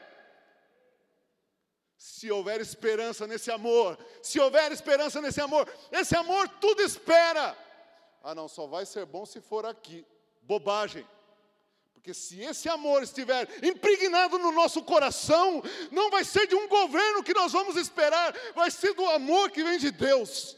Se 1.99 2.31
houver 2.31 2.63
esperança 2.63 3.27
nesse 3.27 3.51
amor, 3.51 3.99
se 4.23 4.41
houver 4.41 4.73
esperança 4.73 5.21
nesse 5.21 5.41
amor, 5.41 5.71
esse 5.93 6.17
amor 6.17 6.49
tudo 6.49 6.81
espera. 6.81 7.57
Ah, 8.23 8.35
não, 8.35 8.49
só 8.49 8.67
vai 8.67 8.87
ser 8.87 9.05
bom 9.05 9.27
se 9.27 9.41
for 9.41 9.67
aqui. 9.67 10.07
Bobagem. 10.43 11.07
Porque 12.01 12.15
se 12.15 12.41
esse 12.41 12.67
amor 12.67 13.03
estiver 13.03 13.47
impregnado 13.63 14.39
no 14.39 14.51
nosso 14.53 14.83
coração, 14.83 15.63
não 15.91 16.11
vai 16.11 16.25
ser 16.25 16.47
de 16.47 16.55
um 16.55 16.67
governo 16.67 17.23
que 17.23 17.35
nós 17.35 17.53
vamos 17.53 17.77
esperar, 17.77 18.35
vai 18.55 18.71
ser 18.71 18.95
do 18.95 19.05
amor 19.11 19.51
que 19.51 19.63
vem 19.63 19.79
de 19.79 19.91
Deus. 19.91 20.57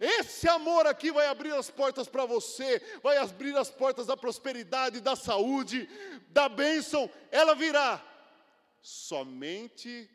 Esse 0.00 0.48
amor 0.48 0.86
aqui 0.86 1.12
vai 1.12 1.26
abrir 1.26 1.52
as 1.52 1.70
portas 1.70 2.08
para 2.08 2.24
você, 2.24 2.80
vai 3.02 3.18
abrir 3.18 3.54
as 3.54 3.70
portas 3.70 4.06
da 4.06 4.16
prosperidade, 4.16 5.02
da 5.02 5.14
saúde, 5.14 5.86
da 6.30 6.48
bênção, 6.48 7.10
ela 7.30 7.54
virá 7.54 8.02
somente 8.80 10.10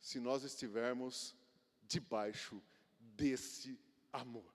se 0.00 0.20
nós 0.20 0.44
estivermos 0.44 1.34
debaixo 1.82 2.62
desse 3.00 3.76
amor. 4.12 4.54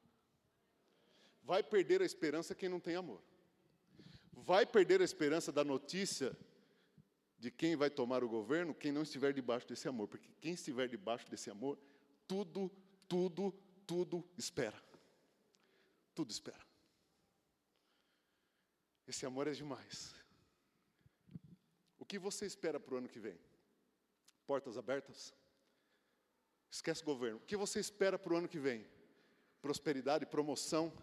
Vai 1.43 1.61
perder 1.61 2.01
a 2.01 2.05
esperança 2.05 2.55
quem 2.55 2.69
não 2.69 2.79
tem 2.79 2.95
amor 2.95 3.21
vai 4.31 4.65
perder 4.65 5.01
a 5.01 5.05
esperança 5.05 5.51
da 5.51 5.63
notícia 5.63 6.35
de 7.37 7.49
quem 7.49 7.75
vai 7.75 7.89
tomar 7.89 8.23
o 8.23 8.29
governo, 8.29 8.73
quem 8.73 8.91
não 8.91 9.01
estiver 9.01 9.33
debaixo 9.33 9.67
desse 9.67 9.87
amor, 9.87 10.07
porque 10.07 10.29
quem 10.39 10.53
estiver 10.53 10.87
debaixo 10.87 11.29
desse 11.29 11.49
amor, 11.49 11.77
tudo, 12.27 12.71
tudo, 13.07 13.51
tudo 13.87 14.23
espera. 14.37 14.79
Tudo 16.13 16.29
espera. 16.29 16.65
Esse 19.07 19.25
amor 19.25 19.47
é 19.47 19.51
demais. 19.51 20.13
O 21.97 22.05
que 22.05 22.19
você 22.19 22.45
espera 22.45 22.79
para 22.79 22.93
o 22.93 22.97
ano 22.97 23.09
que 23.09 23.19
vem? 23.19 23.39
Portas 24.45 24.77
abertas? 24.77 25.33
Esquece 26.69 27.01
o 27.01 27.05
governo. 27.05 27.37
O 27.37 27.45
que 27.45 27.57
você 27.57 27.79
espera 27.79 28.17
para 28.17 28.33
o 28.33 28.37
ano 28.37 28.47
que 28.47 28.59
vem? 28.59 28.85
Prosperidade, 29.61 30.25
promoção? 30.25 30.93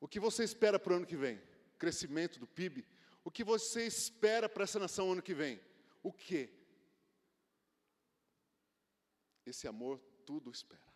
O 0.00 0.08
que 0.08 0.18
você 0.18 0.42
espera 0.42 0.78
para 0.78 0.94
o 0.94 0.96
ano 0.96 1.06
que 1.06 1.16
vem? 1.16 1.40
Crescimento 1.82 2.38
do 2.38 2.46
PIB, 2.46 2.86
o 3.24 3.30
que 3.30 3.42
você 3.42 3.84
espera 3.84 4.48
para 4.48 4.62
essa 4.62 4.78
nação 4.78 5.10
ano 5.10 5.20
que 5.20 5.34
vem? 5.34 5.60
O 6.00 6.12
que? 6.12 6.48
Esse 9.44 9.66
amor 9.66 9.98
tudo 10.24 10.48
espera. 10.48 10.92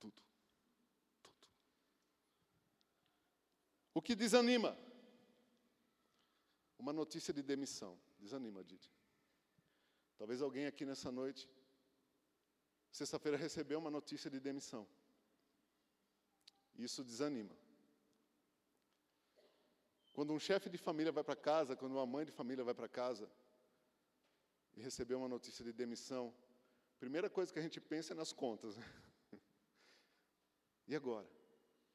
Tudo. 0.00 0.22
Tudo. 1.22 1.46
O 3.92 4.00
que 4.00 4.14
desanima? 4.14 4.74
Uma 6.78 6.94
notícia 6.94 7.34
de 7.34 7.42
demissão. 7.42 8.00
Desanima, 8.18 8.64
Didi. 8.64 8.90
Talvez 10.16 10.40
alguém 10.40 10.64
aqui 10.64 10.86
nessa 10.86 11.12
noite, 11.12 11.46
sexta-feira, 12.90 13.36
recebeu 13.36 13.78
uma 13.78 13.90
notícia 13.90 14.30
de 14.30 14.40
demissão. 14.40 14.88
Isso 16.76 17.04
desanima. 17.04 17.63
Quando 20.14 20.32
um 20.32 20.38
chefe 20.38 20.70
de 20.70 20.78
família 20.78 21.10
vai 21.10 21.24
para 21.24 21.34
casa, 21.34 21.74
quando 21.74 21.92
uma 21.92 22.06
mãe 22.06 22.24
de 22.24 22.30
família 22.30 22.62
vai 22.62 22.72
para 22.72 22.88
casa 22.88 23.28
e 24.76 24.80
recebeu 24.80 25.18
uma 25.18 25.28
notícia 25.28 25.64
de 25.64 25.72
demissão, 25.72 26.32
a 26.96 26.98
primeira 27.00 27.28
coisa 27.28 27.52
que 27.52 27.58
a 27.58 27.62
gente 27.62 27.80
pensa 27.80 28.12
é 28.12 28.16
nas 28.16 28.32
contas. 28.32 28.76
Né? 28.76 28.84
E 30.86 30.94
agora? 30.94 31.26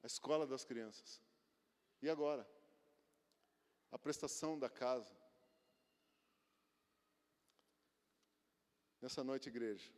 A 0.03 0.07
escola 0.07 0.47
das 0.47 0.65
crianças. 0.65 1.21
E 2.01 2.09
agora? 2.09 2.45
A 3.91 3.99
prestação 3.99 4.57
da 4.57 4.67
casa. 4.67 5.15
Nessa 8.99 9.23
noite, 9.23 9.47
igreja, 9.47 9.91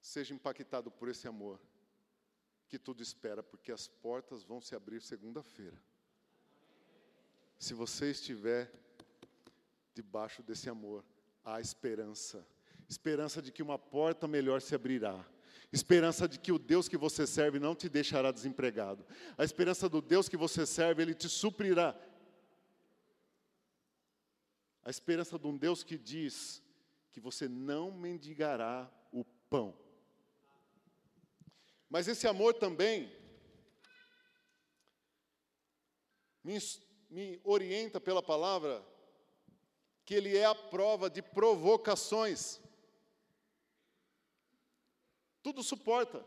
seja 0.00 0.34
impactado 0.34 0.90
por 0.90 1.08
esse 1.08 1.28
amor 1.28 1.60
que 2.68 2.78
tudo 2.78 3.02
espera, 3.02 3.40
porque 3.42 3.70
as 3.70 3.86
portas 3.86 4.42
vão 4.42 4.60
se 4.60 4.74
abrir 4.74 5.00
segunda-feira. 5.00 5.80
Se 7.60 7.74
você 7.74 8.10
estiver 8.10 8.72
debaixo 9.94 10.42
desse 10.42 10.68
amor, 10.68 11.04
há 11.44 11.60
esperança 11.60 12.44
esperança 12.88 13.40
de 13.40 13.52
que 13.52 13.62
uma 13.62 13.78
porta 13.78 14.26
melhor 14.26 14.60
se 14.60 14.74
abrirá. 14.74 15.24
Esperança 15.72 16.26
de 16.26 16.40
que 16.40 16.50
o 16.50 16.58
Deus 16.58 16.88
que 16.88 16.96
você 16.96 17.24
serve 17.24 17.60
não 17.60 17.76
te 17.76 17.88
deixará 17.88 18.32
desempregado. 18.32 19.06
A 19.38 19.44
esperança 19.44 19.88
do 19.88 20.02
Deus 20.02 20.28
que 20.28 20.36
você 20.36 20.66
serve, 20.66 21.00
ele 21.00 21.14
te 21.14 21.28
suprirá. 21.28 21.96
A 24.82 24.90
esperança 24.90 25.38
de 25.38 25.46
um 25.46 25.56
Deus 25.56 25.84
que 25.84 25.96
diz 25.96 26.60
que 27.12 27.20
você 27.20 27.48
não 27.48 27.92
mendigará 27.92 28.90
o 29.12 29.24
pão. 29.48 29.78
Mas 31.88 32.08
esse 32.08 32.26
amor 32.26 32.54
também 32.54 33.12
me, 36.42 36.58
me 37.10 37.40
orienta 37.42 38.00
pela 38.00 38.22
palavra 38.22 38.86
que 40.04 40.14
ele 40.14 40.36
é 40.36 40.44
a 40.44 40.54
prova 40.54 41.10
de 41.10 41.20
provocações. 41.20 42.60
Tudo 45.42 45.62
suporta. 45.62 46.24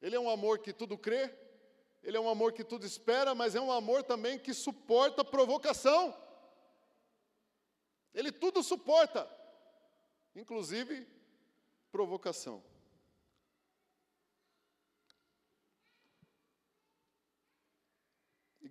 Ele 0.00 0.16
é 0.16 0.20
um 0.20 0.30
amor 0.30 0.60
que 0.60 0.72
tudo 0.72 0.96
crê, 0.96 1.32
ele 2.02 2.16
é 2.16 2.20
um 2.20 2.28
amor 2.28 2.52
que 2.52 2.64
tudo 2.64 2.84
espera, 2.84 3.34
mas 3.34 3.54
é 3.54 3.60
um 3.60 3.70
amor 3.70 4.02
também 4.02 4.38
que 4.38 4.52
suporta 4.52 5.24
provocação. 5.24 6.16
Ele 8.12 8.32
tudo 8.32 8.62
suporta, 8.62 9.28
inclusive 10.34 11.06
provocação. 11.90 12.62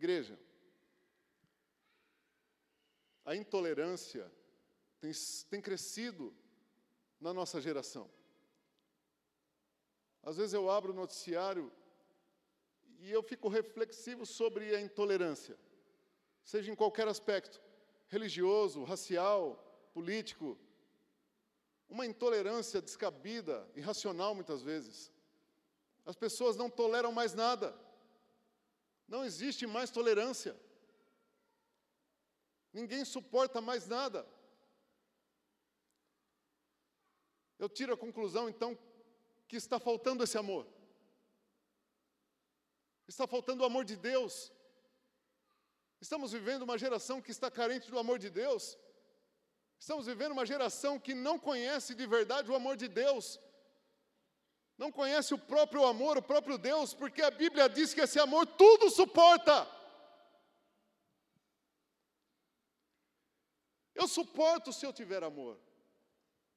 Igreja, 0.02 0.36
a 3.24 3.36
intolerância 3.36 4.32
tem, 5.00 5.12
tem 5.48 5.62
crescido 5.62 6.36
na 7.20 7.32
nossa 7.32 7.62
geração. 7.62 8.10
Às 10.24 10.38
vezes 10.38 10.56
eu 10.56 10.72
abro 10.72 10.92
o 10.92 10.96
noticiário 10.96 11.72
e 12.98 13.12
eu 13.12 13.22
fico 13.22 13.48
reflexivo 13.48 14.26
sobre 14.26 14.76
a 14.76 14.82
intolerância, 14.82 15.56
seja 16.44 16.72
em 16.72 16.76
qualquer 16.76 17.08
aspecto, 17.08 17.62
religioso, 18.08 18.84
racial, 18.84 19.56
político. 19.94 20.58
Uma 21.88 22.08
intolerância 22.08 22.82
descabida, 22.82 23.70
irracional 23.76 24.34
muitas 24.34 24.64
vezes. 24.64 25.12
As 26.04 26.16
pessoas 26.16 26.58
não 26.58 26.72
toleram 26.72 27.12
mais 27.12 27.36
nada. 27.36 27.80
Não 29.14 29.26
existe 29.30 29.68
mais 29.68 29.90
tolerância. 29.92 30.54
Ninguém 32.72 33.04
suporta 33.04 33.60
mais 33.70 33.86
nada. 33.96 34.26
Eu 37.60 37.68
tiro 37.78 37.94
a 37.94 37.98
conclusão, 37.98 38.48
então, 38.48 38.72
que 39.50 39.58
está 39.58 39.78
faltando 39.88 40.24
esse 40.24 40.38
amor. 40.38 40.66
Está 43.06 43.28
faltando 43.28 43.64
o 43.64 43.66
amor 43.66 43.84
de 43.84 43.98
Deus. 43.98 44.50
Estamos 46.00 46.32
vivendo 46.32 46.62
uma 46.62 46.78
geração 46.78 47.22
que 47.22 47.32
está 47.32 47.52
carente 47.52 47.92
do 47.92 48.00
amor 48.00 48.18
de 48.18 48.30
Deus. 48.30 48.78
Estamos 49.78 50.06
vivendo 50.06 50.32
uma 50.32 50.46
geração 50.46 50.98
que 50.98 51.14
não 51.14 51.38
conhece 51.38 51.94
de 51.94 52.08
verdade 52.08 52.50
o 52.50 52.56
amor 52.56 52.78
de 52.78 52.88
Deus. 52.88 53.38
Não 54.78 54.92
conhece 54.92 55.34
o 55.34 55.38
próprio 55.38 55.86
amor, 55.86 56.18
o 56.18 56.22
próprio 56.22 56.58
Deus, 56.58 56.94
porque 56.94 57.22
a 57.22 57.32
Bíblia 57.32 57.70
diz 57.70 57.94
que 57.94 58.02
esse 58.02 58.20
amor 58.20 58.46
tudo 58.46 58.90
suporta. 58.90 59.68
Eu 63.94 64.08
suporto 64.08 64.74
se 64.74 64.86
eu 64.86 64.92
tiver 64.92 65.24
amor. 65.24 65.60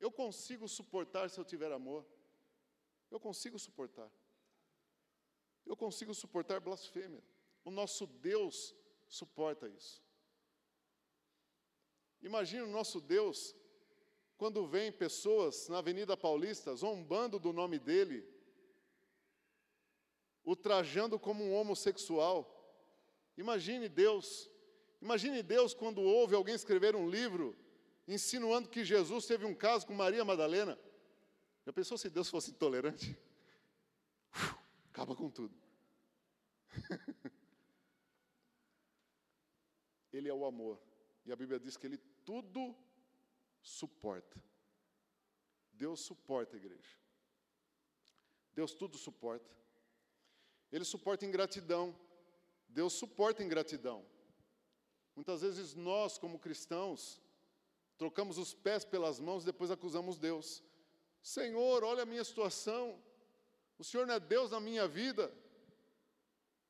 Eu 0.00 0.10
consigo 0.10 0.66
suportar 0.66 1.28
se 1.28 1.38
eu 1.38 1.44
tiver 1.44 1.70
amor. 1.72 2.06
Eu 3.10 3.20
consigo 3.20 3.58
suportar. 3.58 4.10
Eu 5.66 5.76
consigo 5.76 6.14
suportar 6.14 6.60
blasfêmia. 6.60 7.22
O 7.64 7.70
nosso 7.70 8.06
Deus 8.06 8.74
suporta 9.08 9.68
isso. 9.68 10.02
Imagine 12.22 12.62
o 12.62 12.72
nosso 12.78 13.00
Deus 13.00 13.54
quando 14.44 14.66
vem 14.66 14.92
pessoas 14.92 15.70
na 15.70 15.78
Avenida 15.78 16.14
Paulista 16.18 16.74
zombando 16.74 17.38
do 17.38 17.50
nome 17.50 17.78
dele, 17.78 18.28
o 20.44 20.54
trajando 20.54 21.18
como 21.18 21.42
um 21.42 21.54
homossexual. 21.54 22.46
Imagine 23.38 23.88
Deus. 23.88 24.50
Imagine 25.00 25.42
Deus 25.42 25.72
quando 25.72 26.02
ouve 26.02 26.34
alguém 26.34 26.54
escrever 26.54 26.94
um 26.94 27.08
livro 27.08 27.56
insinuando 28.06 28.68
que 28.68 28.84
Jesus 28.84 29.24
teve 29.24 29.46
um 29.46 29.54
caso 29.54 29.86
com 29.86 29.94
Maria 29.94 30.26
Madalena. 30.26 30.78
Já 31.64 31.72
pensou 31.72 31.96
se 31.96 32.10
Deus 32.10 32.28
fosse 32.28 32.50
intolerante? 32.50 33.16
Uf, 34.30 34.56
acaba 34.90 35.16
com 35.16 35.30
tudo. 35.30 35.58
ele 40.12 40.28
é 40.28 40.34
o 40.34 40.44
amor. 40.44 40.78
E 41.24 41.32
a 41.32 41.36
Bíblia 41.36 41.58
diz 41.58 41.78
que 41.78 41.86
ele 41.86 41.96
tudo 42.26 42.76
suporta. 43.64 44.40
Deus 45.72 46.00
suporta 46.00 46.54
a 46.54 46.60
igreja. 46.60 46.96
Deus 48.52 48.72
tudo 48.74 48.96
suporta. 48.96 49.50
Ele 50.70 50.84
suporta 50.84 51.26
ingratidão. 51.26 51.98
Deus 52.68 52.92
suporta 52.92 53.42
ingratidão. 53.42 54.06
Muitas 55.16 55.42
vezes 55.42 55.74
nós, 55.74 56.18
como 56.18 56.38
cristãos, 56.38 57.20
Trocamos 57.96 58.38
os 58.38 58.52
pés 58.52 58.84
pelas 58.84 59.20
mãos 59.20 59.42
e 59.42 59.46
depois 59.46 59.70
acusamos 59.70 60.18
Deus. 60.18 60.62
Senhor, 61.22 61.84
olha 61.84 62.02
a 62.02 62.06
minha 62.06 62.24
situação. 62.24 63.00
O 63.78 63.84
Senhor 63.84 64.06
não 64.06 64.14
é 64.14 64.20
Deus 64.20 64.50
na 64.50 64.60
minha 64.60 64.88
vida. 64.88 65.32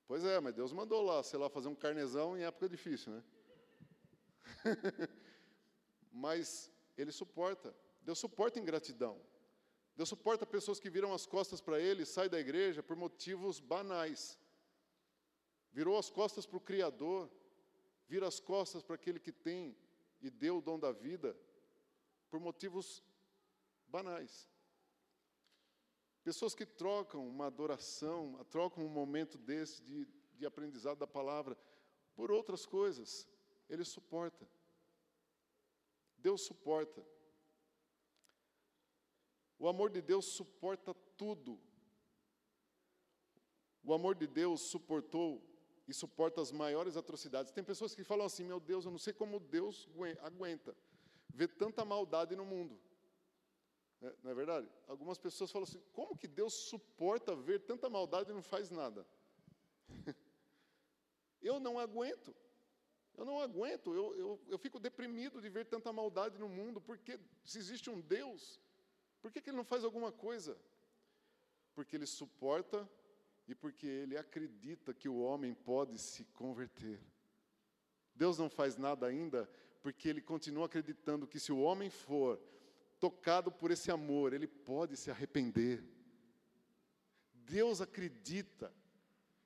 Pois 0.07 0.25
é, 0.25 0.39
mas 0.39 0.55
Deus 0.55 0.73
mandou 0.73 1.03
lá, 1.03 1.23
sei 1.23 1.39
lá, 1.39 1.49
fazer 1.49 1.69
um 1.69 1.75
carnezão 1.75 2.37
em 2.37 2.45
época 2.45 2.69
difícil, 2.69 3.13
né? 3.13 3.25
mas 6.13 6.71
Ele 6.97 7.13
suporta. 7.13 7.75
Deus 8.03 8.19
suporta 8.19 8.59
ingratidão. 8.59 9.21
Deus 9.97 10.09
suporta 10.09 10.45
pessoas 10.45 10.81
que 10.81 10.91
viram 10.91 11.13
as 11.13 11.25
costas 11.25 11.61
para 11.61 11.81
Ele, 11.81 12.05
saem 12.05 12.29
da 12.29 12.41
igreja 12.41 12.83
por 12.83 12.97
motivos 12.97 13.61
banais. 13.61 14.39
Virou 15.73 15.97
as 15.99 16.11
costas 16.11 16.47
para 16.47 16.57
o 16.57 16.61
Criador, 16.61 17.31
vira 18.09 18.27
as 18.27 18.41
costas 18.41 18.83
para 18.83 18.97
aquele 18.97 19.21
que 19.21 19.33
tem 19.33 19.77
e 20.21 20.31
deu 20.31 20.59
o 20.59 20.63
dom 20.63 20.79
da 20.79 20.93
vida 20.93 21.37
por 22.31 22.41
motivos 22.41 23.03
banais. 23.87 24.49
Pessoas 26.25 26.55
que 26.55 26.65
trocam 26.65 27.29
uma 27.29 27.47
adoração, 27.47 28.45
trocam 28.51 28.85
um 28.85 28.89
momento 28.89 29.37
desse 29.37 29.83
de, 29.83 30.09
de 30.35 30.47
aprendizado 30.47 30.99
da 30.99 31.07
palavra 31.07 31.57
por 32.15 32.31
outras 32.31 32.65
coisas, 32.65 33.29
ele 33.69 33.85
suporta. 33.85 34.49
Deus 36.27 36.41
suporta. 36.51 37.05
O 39.59 39.69
amor 39.69 39.91
de 39.91 40.01
Deus 40.01 40.25
suporta 40.39 40.95
tudo. 41.19 41.61
O 43.83 43.93
amor 43.93 44.15
de 44.15 44.27
Deus 44.27 44.63
suportou 44.63 45.31
e 45.87 45.93
suporta 45.93 46.41
as 46.41 46.51
maiores 46.51 46.96
atrocidades. 46.96 47.53
Tem 47.53 47.63
pessoas 47.63 47.94
que 47.94 48.03
falam 48.03 48.25
assim: 48.25 48.42
meu 48.42 48.59
Deus, 48.59 48.87
eu 48.87 48.90
não 48.90 48.98
sei 48.98 49.13
como 49.13 49.38
Deus 49.38 49.87
aguenta 50.23 50.75
ver 51.29 51.48
tanta 51.48 51.85
maldade 51.85 52.35
no 52.35 52.46
mundo. 52.46 52.81
É, 54.01 54.15
não 54.23 54.31
é 54.31 54.35
verdade? 54.35 54.69
Algumas 54.88 55.19
pessoas 55.19 55.53
falam 55.53 55.69
assim: 55.69 55.83
como 55.92 56.17
que 56.17 56.27
Deus 56.27 56.55
suporta 56.55 57.37
ver 57.37 57.61
tanta 57.61 57.90
maldade 57.90 58.31
e 58.31 58.35
não 58.35 58.42
faz 58.42 58.71
nada? 58.71 59.07
eu 61.42 61.61
não 61.61 61.79
aguento. 61.79 62.35
Eu 63.17 63.25
não 63.25 63.40
aguento, 63.40 63.94
eu, 63.94 64.15
eu, 64.17 64.40
eu 64.48 64.58
fico 64.58 64.79
deprimido 64.81 65.40
de 65.40 65.48
ver 65.48 65.67
tanta 65.67 65.92
maldade 65.92 66.38
no 66.38 66.48
mundo, 66.48 66.81
porque 66.81 67.19
se 67.44 67.58
existe 67.58 67.88
um 67.88 68.00
Deus, 68.00 68.60
por 69.23 69.31
que, 69.31 69.40
que 69.40 69.50
Ele 69.50 69.56
não 69.56 69.65
faz 69.65 69.85
alguma 69.85 70.10
coisa? 70.10 70.58
Porque 71.75 71.96
Ele 71.96 72.06
suporta 72.06 72.88
e 73.46 73.54
porque 73.54 73.87
ele 73.87 74.17
acredita 74.17 74.94
que 74.94 75.08
o 75.08 75.21
homem 75.21 75.54
pode 75.54 75.98
se 75.98 76.25
converter. 76.27 77.00
Deus 78.15 78.38
não 78.38 78.48
faz 78.48 78.77
nada 78.77 79.06
ainda 79.06 79.48
porque 79.83 80.08
ele 80.08 80.23
continua 80.23 80.67
acreditando 80.67 81.27
que 81.27 81.38
se 81.38 81.52
o 81.52 81.60
homem 81.60 81.90
for 81.90 82.40
tocado 82.98 83.52
por 83.52 83.71
esse 83.71 83.90
amor, 83.90 84.33
ele 84.33 84.46
pode 84.46 84.96
se 84.96 85.10
arrepender. 85.10 85.85
Deus 87.35 87.81
acredita 87.83 88.73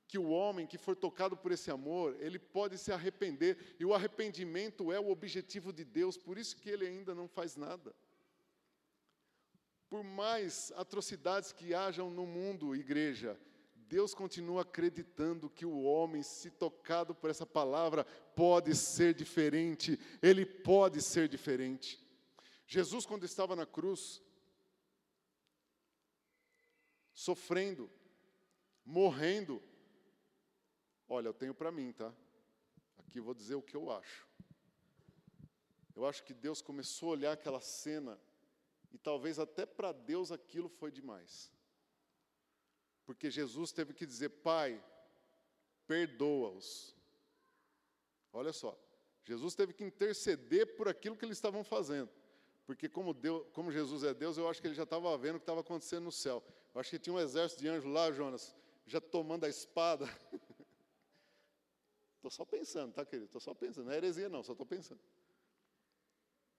que 0.09 0.18
o 0.18 0.30
homem 0.30 0.66
que 0.66 0.78
for 0.78 0.96
tocado 0.96 1.36
por 1.36 1.52
esse 1.52 1.70
amor, 1.70 2.16
ele 2.18 2.38
pode 2.38 2.78
se 2.78 2.90
arrepender, 2.90 3.76
e 3.78 3.84
o 3.84 3.92
arrependimento 3.92 4.90
é 4.90 4.98
o 4.98 5.11
objetivo 5.11 5.70
de 5.70 5.84
Deus, 5.84 6.16
por 6.16 6.38
isso 6.38 6.56
que 6.56 6.70
ele 6.70 6.86
ainda 6.86 7.14
não 7.14 7.28
faz 7.28 7.56
nada. 7.56 7.94
Por 9.86 10.02
mais 10.02 10.72
atrocidades 10.76 11.52
que 11.52 11.74
hajam 11.74 12.11
no 12.11 12.26
mundo, 12.26 12.74
igreja, 12.74 13.38
Deus 13.74 14.14
continua 14.14 14.62
acreditando 14.62 15.50
que 15.50 15.66
o 15.66 15.82
homem, 15.82 16.22
se 16.22 16.50
tocado 16.50 17.14
por 17.14 17.28
essa 17.28 17.46
palavra, 17.46 18.04
pode 18.34 18.74
ser 18.74 19.12
diferente, 19.12 19.98
ele 20.22 20.44
pode 20.44 21.02
ser 21.02 21.28
diferente. 21.28 21.98
Jesus, 22.66 23.04
quando 23.04 23.24
estava 23.24 23.54
na 23.54 23.66
cruz, 23.66 24.22
sofrendo, 27.12 27.90
morrendo, 28.84 29.62
olha, 31.09 31.28
eu 31.28 31.34
tenho 31.34 31.54
para 31.54 31.72
mim, 31.72 31.92
tá? 31.92 32.12
Aqui 32.98 33.20
vou 33.20 33.34
dizer 33.34 33.54
o 33.54 33.62
que 33.62 33.76
eu 33.76 33.90
acho. 33.90 34.26
Eu 35.96 36.06
acho 36.06 36.22
que 36.22 36.32
Deus 36.32 36.62
começou 36.62 37.09
a 37.09 37.12
olhar 37.12 37.32
aquela 37.32 37.61
cena 37.61 38.20
e 38.92 38.98
talvez 38.98 39.38
até 39.38 39.66
para 39.66 39.92
Deus 39.92 40.30
aquilo 40.30 40.68
foi 40.68 40.90
demais. 40.90 41.50
Porque 43.04 43.30
Jesus 43.30 43.72
teve 43.72 43.92
que 43.94 44.06
dizer: 44.06 44.28
Pai, 44.28 44.82
perdoa-os. 45.86 46.94
Olha 48.32 48.52
só, 48.52 48.78
Jesus 49.24 49.54
teve 49.54 49.72
que 49.72 49.82
interceder 49.82 50.76
por 50.76 50.88
aquilo 50.88 51.16
que 51.16 51.24
eles 51.24 51.36
estavam 51.36 51.64
fazendo. 51.64 52.11
Porque 52.66 52.88
como, 52.88 53.14
Deus, 53.14 53.46
como 53.52 53.72
Jesus 53.72 54.04
é 54.04 54.12
Deus, 54.12 54.36
eu 54.36 54.48
acho 54.48 54.61
que 54.61 54.68
ele 54.68 54.74
já 54.74 54.82
estava 54.82 55.16
vendo 55.16 55.36
o 55.36 55.38
que 55.38 55.44
estava 55.44 55.61
acontecendo 55.61 56.04
no 56.04 56.12
céu. 56.12 56.44
Eu 56.74 56.80
acho 56.80 56.90
que 56.90 56.98
tinha 56.98 57.14
um 57.14 57.18
exército 57.18 57.62
de 57.62 57.68
anjos 57.68 57.90
lá, 57.90 58.12
Jonas, 58.12 58.54
já 58.86 59.00
tomando 59.00 59.44
a 59.44 59.48
espada. 59.48 60.06
Estou 62.28 62.44
só 62.44 62.44
pensando, 62.44 62.92
tá, 62.92 63.06
querido? 63.06 63.24
Estou 63.24 63.40
só 63.40 63.54
pensando. 63.54 63.86
Não 63.86 63.92
é 63.92 63.96
heresia, 63.96 64.28
não, 64.28 64.42
só 64.42 64.52
estou 64.52 64.66
pensando. 64.66 65.00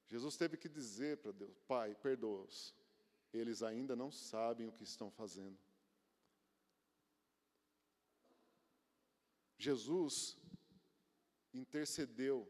Jesus 0.07 0.35
teve 0.35 0.57
que 0.57 0.67
dizer 0.67 1.17
para 1.17 1.31
Deus: 1.31 1.55
Pai, 1.67 1.93
perdoa-os. 1.93 2.73
Eles 3.31 3.61
ainda 3.61 3.95
não 3.95 4.11
sabem 4.11 4.67
o 4.67 4.71
que 4.71 4.83
estão 4.83 5.11
fazendo. 5.11 5.55
Jesus 9.59 10.35
intercedeu, 11.53 12.47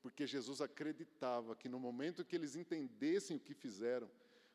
porque 0.00 0.24
Jesus 0.24 0.60
acreditava 0.60 1.56
que 1.56 1.68
no 1.68 1.80
momento 1.80 2.24
que 2.24 2.36
eles 2.36 2.54
entendessem 2.54 3.36
o 3.36 3.40
que 3.40 3.54
fizeram, 3.54 4.08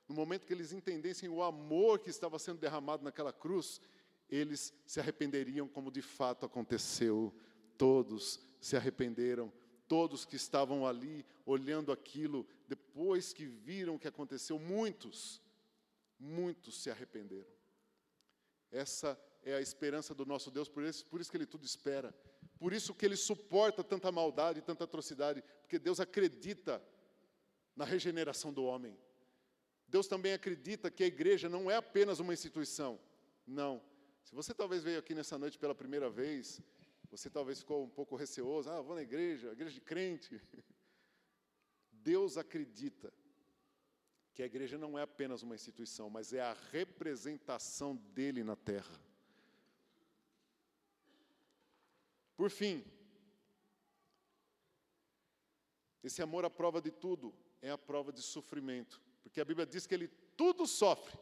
no 0.08 0.16
momento 0.16 0.46
que 0.46 0.54
eles 0.54 0.72
entendessem 0.72 1.28
o 1.28 1.44
amor 1.44 2.00
que 2.00 2.10
estava 2.10 2.40
sendo 2.40 2.60
derramado 2.60 3.04
naquela 3.04 3.34
cruz, 3.34 3.82
eles 4.30 4.74
se 4.86 5.02
arrependeriam 5.02 5.68
como 5.68 5.92
de 5.92 6.02
fato 6.02 6.46
aconteceu. 6.46 7.34
Todos 7.78 8.40
se 8.60 8.76
arrependeram, 8.76 9.52
todos 9.88 10.26
que 10.26 10.36
estavam 10.36 10.86
ali 10.86 11.26
olhando 11.46 11.92
aquilo, 11.92 12.48
depois 12.68 13.34
que 13.34 13.46
viram 13.46 13.96
o 13.96 14.00
que 14.00 14.08
aconteceu, 14.08 14.58
muitos, 14.58 15.42
muitos 16.20 16.82
se 16.82 16.90
arrependeram. 16.90 17.54
Essa 18.72 19.20
é 19.44 19.54
a 19.54 19.62
esperança 19.62 20.14
do 20.14 20.26
nosso 20.26 20.50
Deus, 20.50 20.68
por 20.68 20.84
isso, 20.84 21.06
por 21.06 21.22
isso 21.22 21.30
que 21.30 21.38
Ele 21.38 21.46
tudo 21.46 21.66
espera. 21.66 22.14
Por 22.58 22.74
isso 22.74 22.94
que 22.94 23.06
Ele 23.06 23.16
suporta 23.16 23.84
tanta 23.84 24.12
maldade, 24.12 24.62
tanta 24.62 24.84
atrocidade, 24.84 25.44
porque 25.62 25.78
Deus 25.78 26.00
acredita 26.00 26.82
na 27.76 27.86
regeneração 27.86 28.52
do 28.52 28.64
homem. 28.64 28.98
Deus 29.88 30.08
também 30.08 30.34
acredita 30.34 30.90
que 30.90 31.04
a 31.04 31.08
igreja 31.08 31.48
não 31.48 31.70
é 31.70 31.76
apenas 31.76 32.20
uma 32.20 32.34
instituição. 32.34 33.00
Não. 33.46 33.82
Se 34.24 34.34
você 34.34 34.54
talvez 34.54 34.82
veio 34.82 34.98
aqui 34.98 35.14
nessa 35.14 35.38
noite 35.38 35.60
pela 35.60 35.76
primeira 35.76 36.10
vez, 36.10 36.60
você 37.18 37.30
talvez 37.30 37.60
ficou 37.60 37.84
um 37.84 37.90
pouco 37.90 38.16
receoso, 38.16 38.70
ah, 38.70 38.82
vou 38.82 38.96
na 38.96 39.02
igreja, 39.02 39.52
igreja 39.52 39.74
de 39.74 39.82
crente. 39.82 40.42
Deus 41.92 42.38
acredita 42.38 43.14
que 44.34 44.44
a 44.44 44.46
igreja 44.46 44.78
não 44.78 45.00
é 45.00 45.02
apenas 45.02 45.42
uma 45.42 45.56
instituição, 45.56 46.10
mas 46.10 46.34
é 46.34 46.42
a 46.42 46.54
representação 46.72 47.96
dele 47.96 48.44
na 48.44 48.58
terra. 48.58 49.00
Por 52.36 52.50
fim, 52.50 52.84
esse 56.04 56.22
amor 56.22 56.44
à 56.44 56.50
prova 56.50 56.82
de 56.82 56.92
tudo 56.92 57.34
é 57.62 57.72
a 57.72 57.78
prova 57.78 58.12
de 58.12 58.22
sofrimento, 58.22 59.02
porque 59.24 59.40
a 59.40 59.46
Bíblia 59.46 59.66
diz 59.66 59.88
que 59.88 59.96
ele 59.96 60.10
tudo 60.36 60.68
sofre. 60.68 61.18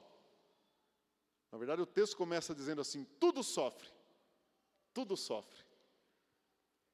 Na 1.52 1.58
verdade, 1.60 1.84
o 1.84 1.86
texto 1.86 2.18
começa 2.18 2.56
dizendo 2.56 2.82
assim: 2.82 3.06
tudo 3.20 3.44
sofre, 3.44 3.88
tudo 4.92 5.16
sofre. 5.16 5.63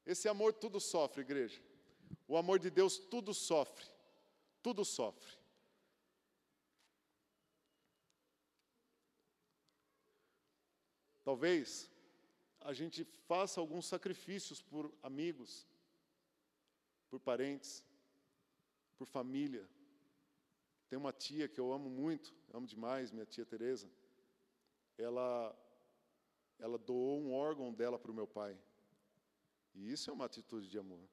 Esse 0.04 0.28
amor 0.28 0.52
tudo 0.52 0.80
sofre, 0.80 1.20
igreja. 1.20 1.60
O 2.26 2.36
amor 2.36 2.58
de 2.58 2.70
Deus 2.70 2.98
tudo 2.98 3.34
sofre, 3.34 3.86
tudo 4.62 4.84
sofre. 4.84 5.40
Talvez 11.24 11.90
a 12.60 12.72
gente 12.72 13.04
faça 13.26 13.60
alguns 13.60 13.86
sacrifícios 13.86 14.60
por 14.60 14.92
amigos, 15.02 15.66
por 17.08 17.20
parentes, 17.20 17.84
por 18.96 19.06
família. 19.06 19.68
Tem 20.88 20.98
uma 20.98 21.12
tia 21.12 21.48
que 21.48 21.60
eu 21.60 21.72
amo 21.72 21.88
muito, 21.88 22.34
amo 22.52 22.66
demais, 22.66 23.12
minha 23.12 23.26
tia 23.26 23.46
Teresa. 23.46 23.88
Ela 24.98 25.56
ela 26.58 26.76
doou 26.76 27.18
um 27.20 27.32
órgão 27.32 27.72
dela 27.72 27.98
para 27.98 28.10
o 28.10 28.14
meu 28.14 28.26
pai. 28.26 28.58
E 29.74 29.90
isso 29.90 30.10
é 30.10 30.12
uma 30.12 30.24
atitude 30.24 30.68
de 30.68 30.78
amor. 30.78 31.08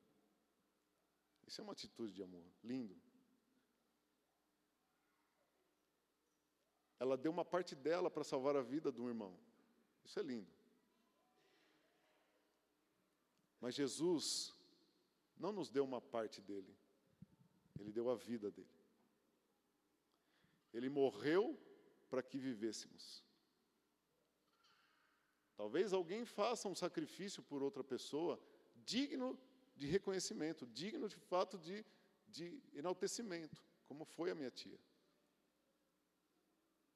Isso 1.45 1.61
é 1.61 1.63
uma 1.63 1.73
atitude 1.73 2.13
de 2.13 2.21
amor, 2.21 2.45
lindo. 2.63 2.95
Ela 6.99 7.15
deu 7.15 7.31
uma 7.31 7.45
parte 7.45 7.75
dela 7.75 8.09
para 8.09 8.23
salvar 8.23 8.55
a 8.55 8.61
vida 8.61 8.91
de 8.91 8.99
um 8.99 9.07
irmão. 9.07 9.37
Isso 10.03 10.19
é 10.19 10.23
lindo. 10.23 10.51
Mas 13.61 13.75
Jesus 13.75 14.53
não 15.37 15.51
nos 15.51 15.69
deu 15.69 15.83
uma 15.83 16.01
parte 16.01 16.41
dele, 16.41 16.75
ele 17.79 17.91
deu 17.91 18.09
a 18.09 18.15
vida 18.15 18.49
dele. 18.51 18.69
Ele 20.73 20.89
morreu 20.89 21.57
para 22.09 22.23
que 22.23 22.37
vivêssemos. 22.37 23.26
Talvez 25.57 25.91
alguém 25.91 26.23
faça 26.23 26.69
um 26.69 26.75
sacrifício 26.75 27.43
por 27.43 27.61
outra 27.61 27.83
pessoa 27.83 28.39
digno 28.85 29.37
de 29.75 29.85
reconhecimento, 29.87 30.65
digno 30.67 31.09
de 31.09 31.17
fato 31.17 31.57
de, 31.57 31.85
de 32.27 32.63
enaltecimento, 32.73 33.61
como 33.85 34.05
foi 34.05 34.31
a 34.31 34.35
minha 34.35 34.51
tia. 34.51 34.79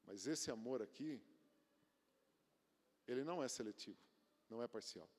Mas 0.05 0.27
esse 0.27 0.49
amor 0.49 0.81
aqui, 0.81 1.21
ele 3.05 3.23
não 3.23 3.43
é 3.43 3.49
seletivo, 3.49 3.99
não 4.49 4.63
é 4.63 4.67
parcial 4.67 5.09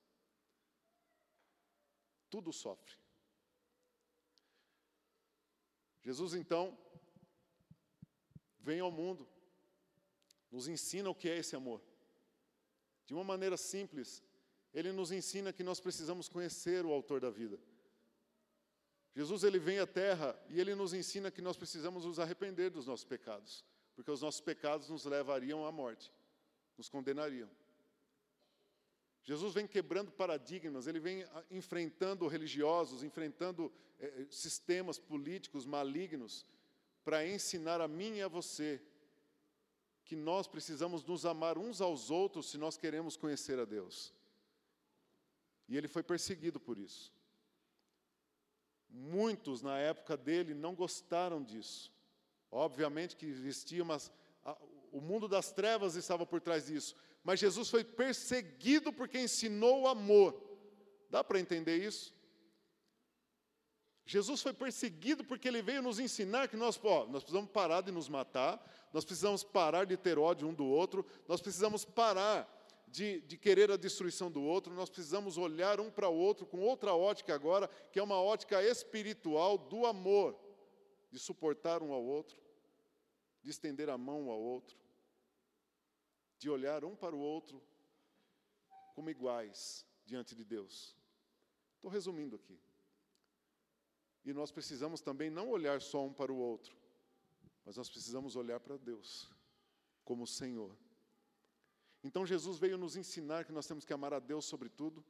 tudo 2.32 2.51
sofre. 2.51 2.95
Jesus, 6.01 6.32
então, 6.32 6.78
vem 8.59 8.80
ao 8.80 8.90
mundo, 8.90 9.28
nos 10.51 10.66
ensina 10.66 11.11
o 11.11 11.14
que 11.14 11.28
é 11.28 11.36
esse 11.36 11.55
amor. 11.55 11.82
De 13.07 13.14
uma 13.14 13.24
maneira 13.24 13.57
simples, 13.57 14.22
ele 14.72 14.92
nos 14.92 15.12
ensina 15.12 15.53
que 15.53 15.62
nós 15.62 15.80
precisamos 15.80 16.28
conhecer 16.28 16.84
o 16.84 16.92
autor 16.92 17.20
da 17.20 17.30
vida. 17.30 17.59
Jesus 19.14 19.44
ele 19.44 19.59
vem 19.59 19.78
à 19.78 19.86
terra 19.86 20.40
e 20.48 20.59
ele 20.59 20.74
nos 20.74 20.94
ensina 20.94 21.30
que 21.30 21.42
nós 21.42 21.57
precisamos 21.57 22.05
nos 22.05 22.18
arrepender 22.18 22.70
dos 22.70 22.86
nossos 22.86 23.05
pecados, 23.05 23.64
porque 23.94 24.11
os 24.11 24.22
nossos 24.22 24.40
pecados 24.40 24.88
nos 24.88 25.05
levariam 25.05 25.66
à 25.66 25.72
morte, 25.72 26.11
nos 26.78 26.88
condenariam. 26.88 27.50
Jesus 29.22 29.55
vem 29.55 29.66
quebrando 29.66 30.11
paradigmas, 30.11 30.86
ele 30.86 30.98
vem 30.98 31.22
ah, 31.24 31.44
enfrentando 31.50 32.26
religiosos, 32.26 33.05
enfrentando 33.05 33.72
eh, 34.00 34.26
sistemas 34.30 34.98
políticos 34.98 35.64
malignos, 35.64 36.44
para 37.05 37.26
ensinar 37.26 37.80
a 37.80 37.86
mim 37.86 38.16
e 38.16 38.22
a 38.22 38.28
você 38.28 38.80
que 40.05 40.16
nós 40.16 40.46
precisamos 40.46 41.05
nos 41.05 41.24
amar 41.24 41.57
uns 41.59 41.80
aos 41.80 42.11
outros 42.11 42.50
se 42.50 42.59
nós 42.59 42.76
queremos 42.76 43.16
conhecer 43.16 43.59
a 43.59 43.64
Deus. 43.64 44.12
E 45.68 45.76
ele 45.76 45.88
foi 45.88 46.03
perseguido 46.03 46.59
por 46.61 46.78
isso. 46.78 47.12
Muitos 48.88 49.62
na 49.62 49.78
época 49.78 50.16
dele 50.16 50.55
não 50.55 50.74
gostaram 50.74 51.42
disso. 51.42 51.92
Obviamente 52.50 53.16
que 53.16 53.26
existia, 53.26 53.84
mas 53.84 54.12
o 54.90 55.00
mundo 55.00 55.26
das 55.26 55.50
trevas 55.53 55.94
estava 55.94 56.26
por 56.26 56.40
trás 56.40 56.66
disso 56.66 56.94
mas 57.24 57.38
Jesus 57.38 57.70
foi 57.70 57.84
perseguido 57.84 58.92
porque 58.92 59.18
ensinou 59.18 59.82
o 59.82 59.88
amor. 59.88 60.40
Dá 61.09 61.22
para 61.22 61.38
entender 61.38 61.76
isso? 61.76 62.14
Jesus 64.05 64.42
foi 64.42 64.53
perseguido 64.53 65.24
porque 65.24 65.48
ele 65.48 65.62
veio 65.62 65.82
nos 65.82 65.98
ensinar 65.98 66.48
que 66.48 66.57
nós, 66.57 66.78
ó, 66.82 67.07
nós 67.07 67.22
precisamos 67.22 67.50
parar 67.50 67.82
de 67.82 67.92
nos 67.92 68.09
matar, 68.09 68.61
nós 68.92 69.05
precisamos 69.05 69.44
parar 69.44 69.86
de 69.86 69.96
ter 69.96 70.18
ódio 70.18 70.48
um 70.48 70.55
do 70.55 70.66
outro, 70.66 71.07
nós 71.28 71.40
precisamos 71.40 71.84
parar 71.84 72.48
de, 72.88 73.20
de 73.22 73.38
querer 73.38 73.70
a 73.70 73.76
destruição 73.76 74.30
do 74.30 74.42
outro, 74.42 74.74
nós 74.74 74.90
precisamos 74.90 75.38
olhar 75.38 75.80
um 75.80 75.90
para 75.90 76.09
o 76.09 76.14
outro 76.14 76.44
com 76.44 76.61
outra 76.61 76.94
ótica 76.94 77.34
agora, 77.34 77.68
que 77.90 77.98
é 77.98 78.03
uma 78.03 78.20
ótica 78.20 78.62
espiritual 78.62 79.57
do 79.57 79.86
amor, 79.86 80.38
de 81.11 81.18
suportar 81.18 81.82
um 81.82 81.92
ao 81.92 82.03
outro, 82.03 82.38
de 83.40 83.50
estender 83.50 83.88
a 83.88 83.96
mão 83.96 84.26
um 84.26 84.30
ao 84.30 84.40
outro, 84.40 84.76
de 86.38 86.50
olhar 86.50 86.84
um 86.84 86.96
para 86.96 87.14
o 87.14 87.20
outro 87.20 87.62
como 88.94 89.09
iguais 89.09 89.86
diante 90.05 90.34
de 90.34 90.44
Deus. 90.44 90.96
Estou 91.76 91.90
resumindo 91.90 92.36
aqui. 92.36 92.61
E 94.24 94.32
nós 94.32 94.50
precisamos 94.50 95.00
também 95.00 95.30
não 95.30 95.48
olhar 95.48 95.80
só 95.80 96.04
um 96.04 96.12
para 96.12 96.32
o 96.32 96.36
outro, 96.36 96.76
mas 97.64 97.76
nós 97.76 97.88
precisamos 97.88 98.36
olhar 98.36 98.60
para 98.60 98.76
Deus 98.76 99.30
como 100.04 100.26
Senhor. 100.26 100.76
Então 102.04 102.26
Jesus 102.26 102.58
veio 102.58 102.76
nos 102.76 102.96
ensinar 102.96 103.44
que 103.44 103.52
nós 103.52 103.66
temos 103.66 103.84
que 103.84 103.92
amar 103.92 104.12
a 104.12 104.18
Deus 104.18 104.44
sobre 104.44 104.68
tudo 104.68 105.04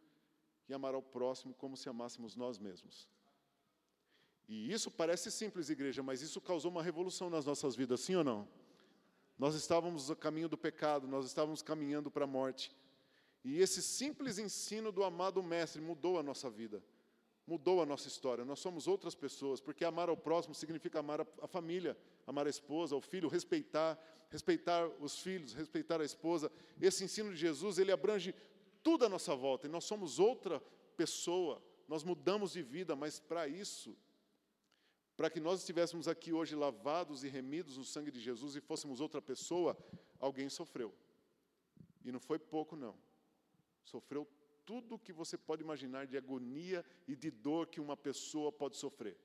e 0.69 0.75
amar 0.75 0.95
ao 0.95 1.03
próximo 1.03 1.55
como 1.55 1.77
se 1.77 1.89
amássemos 1.89 2.37
nós 2.37 2.59
mesmos. 2.59 3.09
E 4.49 4.73
isso 4.73 4.91
parece 4.91 5.31
simples, 5.31 5.71
igreja, 5.71 6.03
mas 6.03 6.21
isso 6.21 6.41
causou 6.41 6.71
uma 6.71 6.83
revolução 6.83 7.31
nas 7.31 7.47
nossas 7.47 7.75
vidas, 7.75 8.01
sim 8.01 8.15
ou 8.15 8.25
não? 8.25 8.49
Nós 9.39 9.55
estávamos 9.55 10.11
a 10.11 10.17
caminho 10.17 10.49
do 10.49 10.59
pecado, 10.59 11.07
nós 11.07 11.27
estávamos 11.27 11.63
caminhando 11.63 12.11
para 12.11 12.25
a 12.25 12.27
morte. 12.27 12.75
E 13.45 13.59
esse 13.59 13.83
simples 13.83 14.39
ensino 14.39 14.93
do 14.93 15.03
amado 15.03 15.43
Mestre 15.43 15.81
mudou 15.81 16.19
a 16.19 16.23
nossa 16.23 16.51
vida, 16.51 16.83
mudou 17.47 17.83
a 17.83 17.87
nossa 17.87 18.09
história. 18.09 18.45
Nós 18.45 18.61
somos 18.61 18.87
outras 18.87 19.15
pessoas, 19.15 19.61
porque 19.61 19.85
amar 19.85 20.09
ao 20.09 20.17
próximo 20.17 20.55
significa 20.55 21.01
amar 21.01 21.21
a, 21.21 21.47
família, 21.47 21.97
amar 22.27 22.47
a 22.47 22.51
esposa, 22.51 22.97
o 22.97 23.01
filho, 23.01 23.29
respeitar, 23.29 23.99
respeitar 24.31 24.89
os 25.01 25.19
filhos, 25.19 25.53
respeitar 25.53 26.01
a 26.01 26.05
esposa. 26.05 26.51
Esse 26.81 27.05
ensino 27.05 27.31
de 27.31 27.37
Jesus, 27.37 27.79
ele 27.79 27.93
abrange 27.93 28.35
tudo 28.83 29.05
à 29.05 29.09
nossa 29.09 29.35
volta, 29.35 29.67
e 29.67 29.71
nós 29.71 29.85
somos 29.85 30.19
outra 30.19 30.61
pessoa, 30.97 31.63
nós 31.89 32.03
mudamos 32.03 32.53
de 32.53 32.63
vida, 32.63 32.97
mas 32.97 33.21
para 33.21 33.47
isso, 33.47 33.97
para 35.17 35.31
que 35.31 35.41
nós 35.41 35.61
estivéssemos 35.61 36.09
aqui 36.09 36.33
hoje 36.33 36.55
lavados 36.55 37.23
e 37.23 37.29
remidos 37.29 37.77
no 37.77 37.85
sangue 37.85 38.11
de 38.11 38.21
Jesus 38.21 38.57
e 38.57 38.61
fôssemos 38.61 39.01
outra 39.01 39.21
pessoa, 39.21 39.77
alguém 40.19 40.49
sofreu. 40.49 40.93
E 42.05 42.11
não 42.11 42.19
foi 42.19 42.39
pouco, 42.39 42.75
não. 42.75 42.97
Sofreu 43.85 44.27
tudo 44.65 44.95
o 44.95 44.99
que 44.99 45.13
você 45.13 45.37
pode 45.37 45.63
imaginar 45.63 46.07
de 46.07 46.17
agonia 46.17 46.85
e 47.07 47.15
de 47.17 47.31
dor 47.31 47.67
que 47.67 47.81
uma 47.81 47.97
pessoa 47.97 48.51
pode 48.53 48.77
sofrer. 48.77 49.17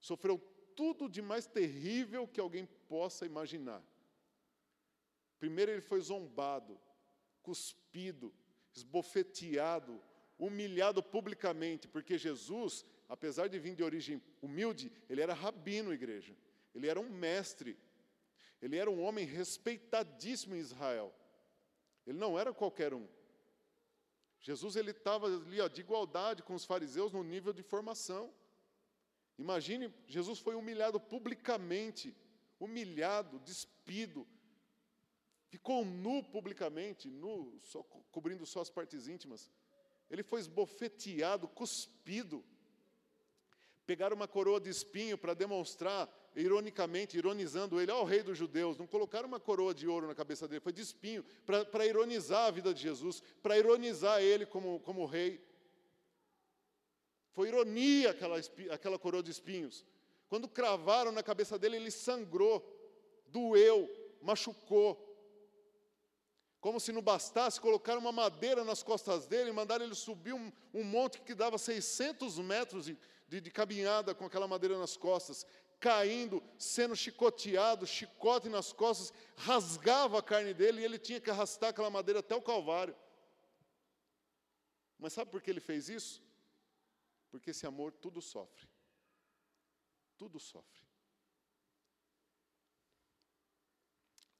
Sofreu 0.00 0.38
tudo 0.74 1.08
de 1.08 1.22
mais 1.22 1.46
terrível 1.46 2.26
que 2.26 2.40
alguém 2.40 2.66
possa 2.88 3.24
imaginar. 3.26 3.82
Primeiro, 5.38 5.72
ele 5.72 5.80
foi 5.80 6.00
zombado, 6.00 6.80
cuspido, 7.42 8.32
esbofeteado, 8.74 10.00
humilhado 10.38 11.02
publicamente, 11.02 11.86
porque 11.86 12.16
Jesus, 12.18 12.84
apesar 13.08 13.48
de 13.48 13.58
vir 13.58 13.74
de 13.74 13.82
origem 13.82 14.22
humilde, 14.40 14.90
ele 15.08 15.20
era 15.20 15.34
rabino, 15.34 15.92
igreja. 15.92 16.36
Ele 16.74 16.88
era 16.88 16.98
um 16.98 17.08
mestre. 17.08 17.78
Ele 18.60 18.76
era 18.76 18.90
um 18.90 19.02
homem 19.02 19.24
respeitadíssimo 19.24 20.54
em 20.54 20.58
Israel. 20.58 21.14
Ele 22.06 22.18
não 22.18 22.38
era 22.38 22.52
qualquer 22.52 22.94
um. 22.94 23.06
Jesus 24.42 24.74
ele 24.76 24.90
estava 24.90 25.26
ali 25.26 25.60
ó, 25.60 25.68
de 25.68 25.80
igualdade 25.80 26.42
com 26.42 26.54
os 26.54 26.64
fariseus 26.64 27.12
no 27.12 27.22
nível 27.22 27.52
de 27.52 27.62
formação. 27.62 28.34
Imagine, 29.38 29.94
Jesus 30.06 30.38
foi 30.40 30.54
humilhado 30.56 31.00
publicamente, 31.00 32.14
humilhado, 32.58 33.38
despido, 33.40 34.26
ficou 35.48 35.84
nu 35.84 36.24
publicamente, 36.24 37.08
nu, 37.08 37.58
só, 37.62 37.82
cobrindo 38.10 38.44
só 38.44 38.60
as 38.60 38.70
partes 38.70 39.06
íntimas. 39.06 39.50
Ele 40.10 40.22
foi 40.22 40.40
esbofeteado, 40.40 41.46
cuspido. 41.46 42.44
Pegaram 43.86 44.16
uma 44.16 44.28
coroa 44.28 44.60
de 44.60 44.70
espinho 44.70 45.16
para 45.16 45.34
demonstrar, 45.34 46.08
ironicamente, 46.34 47.16
ironizando 47.16 47.80
ele, 47.80 47.90
ó 47.90 48.02
oh, 48.02 48.04
rei 48.04 48.22
dos 48.22 48.38
judeus. 48.38 48.76
Não 48.78 48.86
colocaram 48.86 49.28
uma 49.28 49.40
coroa 49.40 49.74
de 49.74 49.86
ouro 49.86 50.06
na 50.06 50.14
cabeça 50.14 50.48
dele, 50.48 50.60
foi 50.60 50.72
de 50.72 50.82
espinho, 50.82 51.24
para 51.44 51.86
ironizar 51.86 52.46
a 52.46 52.50
vida 52.50 52.72
de 52.72 52.82
Jesus, 52.82 53.22
para 53.42 53.58
ironizar 53.58 54.20
ele 54.22 54.46
como, 54.46 54.80
como 54.80 55.04
rei. 55.04 55.40
Foi 57.32 57.48
ironia 57.48 58.10
aquela, 58.10 58.38
aquela 58.70 58.98
coroa 58.98 59.22
de 59.22 59.30
espinhos. 59.30 59.84
Quando 60.28 60.48
cravaram 60.48 61.12
na 61.12 61.22
cabeça 61.22 61.58
dele, 61.58 61.76
ele 61.76 61.90
sangrou, 61.90 62.64
doeu, 63.26 63.90
machucou. 64.20 65.08
Como 66.60 66.78
se 66.78 66.92
não 66.92 67.02
bastasse, 67.02 67.60
colocaram 67.60 68.00
uma 68.00 68.12
madeira 68.12 68.62
nas 68.64 68.82
costas 68.82 69.26
dele 69.26 69.50
e 69.50 69.52
mandaram 69.52 69.84
ele 69.84 69.94
subir 69.94 70.32
um, 70.32 70.52
um 70.72 70.84
monte 70.84 71.20
que 71.20 71.34
dava 71.34 71.58
600 71.58 72.38
metros 72.38 72.84
de, 72.84 72.96
de, 73.28 73.40
de 73.40 73.50
caminhada 73.50 74.14
com 74.14 74.24
aquela 74.24 74.46
madeira 74.46 74.78
nas 74.78 74.96
costas, 74.96 75.44
caindo, 75.82 76.40
sendo 76.56 76.94
chicoteado, 76.94 77.88
chicote 77.88 78.48
nas 78.48 78.72
costas, 78.72 79.12
rasgava 79.36 80.20
a 80.20 80.22
carne 80.22 80.54
dele 80.54 80.80
e 80.80 80.84
ele 80.84 80.96
tinha 80.96 81.20
que 81.20 81.28
arrastar 81.28 81.70
aquela 81.70 81.90
madeira 81.90 82.20
até 82.20 82.36
o 82.36 82.40
Calvário. 82.40 82.96
Mas 84.96 85.12
sabe 85.12 85.32
por 85.32 85.42
que 85.42 85.50
ele 85.50 85.58
fez 85.58 85.88
isso? 85.88 86.22
Porque 87.32 87.50
esse 87.50 87.66
amor 87.66 87.90
tudo 87.90 88.22
sofre. 88.22 88.68
Tudo 90.16 90.38
sofre. 90.38 90.86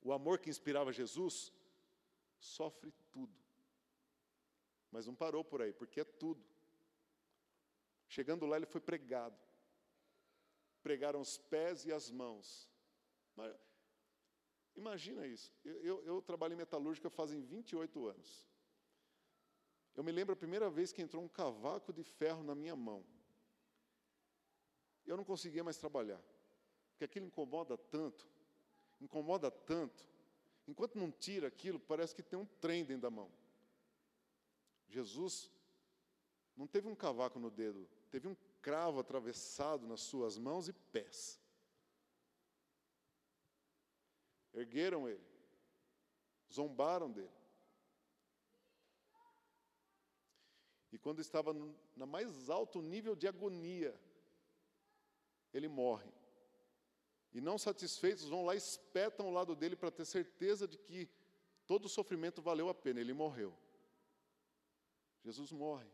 O 0.01 0.13
amor 0.13 0.39
que 0.39 0.49
inspirava 0.49 0.93
Jesus 0.93 1.53
sofre 2.39 2.93
tudo. 3.11 3.37
Mas 4.93 5.07
não 5.07 5.15
parou 5.17 5.45
por 5.45 5.61
aí, 5.61 5.73
porque 5.73 6.03
é 6.03 6.05
tudo. 6.05 6.45
Chegando 8.07 8.47
lá, 8.47 8.57
ele 8.59 8.67
foi 8.67 8.81
pregado. 8.81 9.37
Pregaram 10.83 11.21
os 11.21 11.39
pés 11.39 11.85
e 11.85 11.93
as 11.93 12.11
mãos. 12.11 12.69
Imagina 14.75 15.27
isso. 15.27 15.53
Eu, 15.65 15.81
eu, 15.83 16.05
eu 16.05 16.23
trabalho 16.23 16.55
em 16.55 16.57
metalúrgica 16.57 17.11
fazem 17.11 17.41
28 17.41 18.07
anos. 18.07 18.47
Eu 19.95 20.03
me 20.03 20.11
lembro 20.11 20.33
a 20.33 20.37
primeira 20.37 20.71
vez 20.71 20.93
que 20.93 21.03
entrou 21.03 21.23
um 21.23 21.29
cavaco 21.29 21.93
de 21.93 22.03
ferro 22.03 22.43
na 22.43 22.55
minha 22.55 22.75
mão. 22.75 23.05
Eu 25.05 25.17
não 25.17 25.25
conseguia 25.25 25.63
mais 25.63 25.77
trabalhar, 25.77 26.21
porque 26.91 27.05
aquilo 27.05 27.27
incomoda 27.27 27.77
tanto, 27.77 28.27
incomoda 29.01 29.51
tanto. 29.51 30.09
Enquanto 30.67 30.97
não 30.97 31.11
tira 31.11 31.49
aquilo, 31.49 31.79
parece 31.79 32.15
que 32.15 32.23
tem 32.23 32.39
um 32.39 32.47
trem 32.47 32.85
dentro 32.85 33.03
da 33.03 33.11
mão. 33.11 33.31
Jesus 34.89 35.51
não 36.57 36.67
teve 36.67 36.89
um 36.89 36.95
cavaco 36.95 37.39
no 37.39 37.51
dedo, 37.51 37.89
teve 38.11 38.29
um 38.29 38.37
cravo 38.63 39.01
atravessado 39.01 39.87
nas 39.87 40.01
suas 40.01 40.39
mãos 40.39 40.69
e 40.69 40.73
pés. 40.73 41.39
Ergueram 44.55 45.09
ele, 45.09 45.27
zombaram 46.51 47.11
dele. 47.11 47.43
E 50.93 50.99
quando 50.99 51.21
estava 51.21 51.53
no 51.53 52.07
mais 52.07 52.49
alto 52.49 52.81
nível 52.81 53.17
de 53.17 53.27
agonia, 53.27 53.99
ele 55.53 55.69
morre. 55.69 56.13
E 57.33 57.41
não 57.41 57.57
satisfeitos, 57.57 58.29
vão 58.29 58.45
lá 58.45 58.55
e 58.55 58.59
espetam 58.59 59.27
o 59.27 59.33
lado 59.33 59.57
dele 59.57 59.75
para 59.75 59.91
ter 59.91 60.05
certeza 60.05 60.69
de 60.69 60.77
que 60.77 61.09
todo 61.67 61.87
o 61.87 61.89
sofrimento 61.89 62.43
valeu 62.43 62.69
a 62.69 62.75
pena. 62.75 63.01
Ele 63.01 63.15
morreu. 63.15 63.57
Jesus 65.25 65.51
morre. 65.51 65.89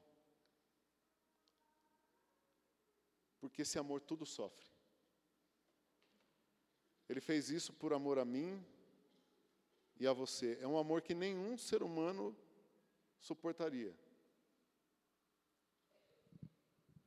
Porque 3.59 3.67
esse 3.67 3.77
amor 3.77 4.01
tudo 4.01 4.25
sofre. 4.25 4.71
Ele 7.09 7.21
fez 7.21 7.51
isso 7.51 7.73
por 7.73 7.93
amor 7.93 8.17
a 8.17 8.25
mim 8.25 8.65
e 9.99 10.07
a 10.07 10.13
você. 10.13 10.57
É 10.61 10.69
um 10.69 10.79
amor 10.79 11.03
que 11.03 11.13
nenhum 11.13 11.59
ser 11.59 11.83
humano 11.83 12.37
suportaria. 13.19 13.93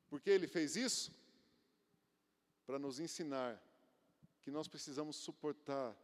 Por 0.09 0.19
que 0.19 0.29
ele 0.29 0.45
fez 0.45 0.75
isso? 0.75 1.15
Para 2.65 2.77
nos 2.77 2.99
ensinar 2.99 3.57
que 4.41 4.51
nós 4.51 4.67
precisamos 4.67 5.15
suportar 5.15 5.95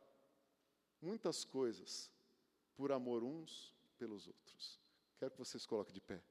muitas 1.02 1.44
coisas 1.44 2.10
por 2.74 2.94
amor 2.94 3.22
uns 3.22 3.76
pelos 3.98 4.28
outros. 4.28 4.80
Quero 5.20 5.32
que 5.32 5.40
vocês 5.40 5.66
coloquem 5.66 5.94
de 5.94 6.00
pé. 6.00 6.24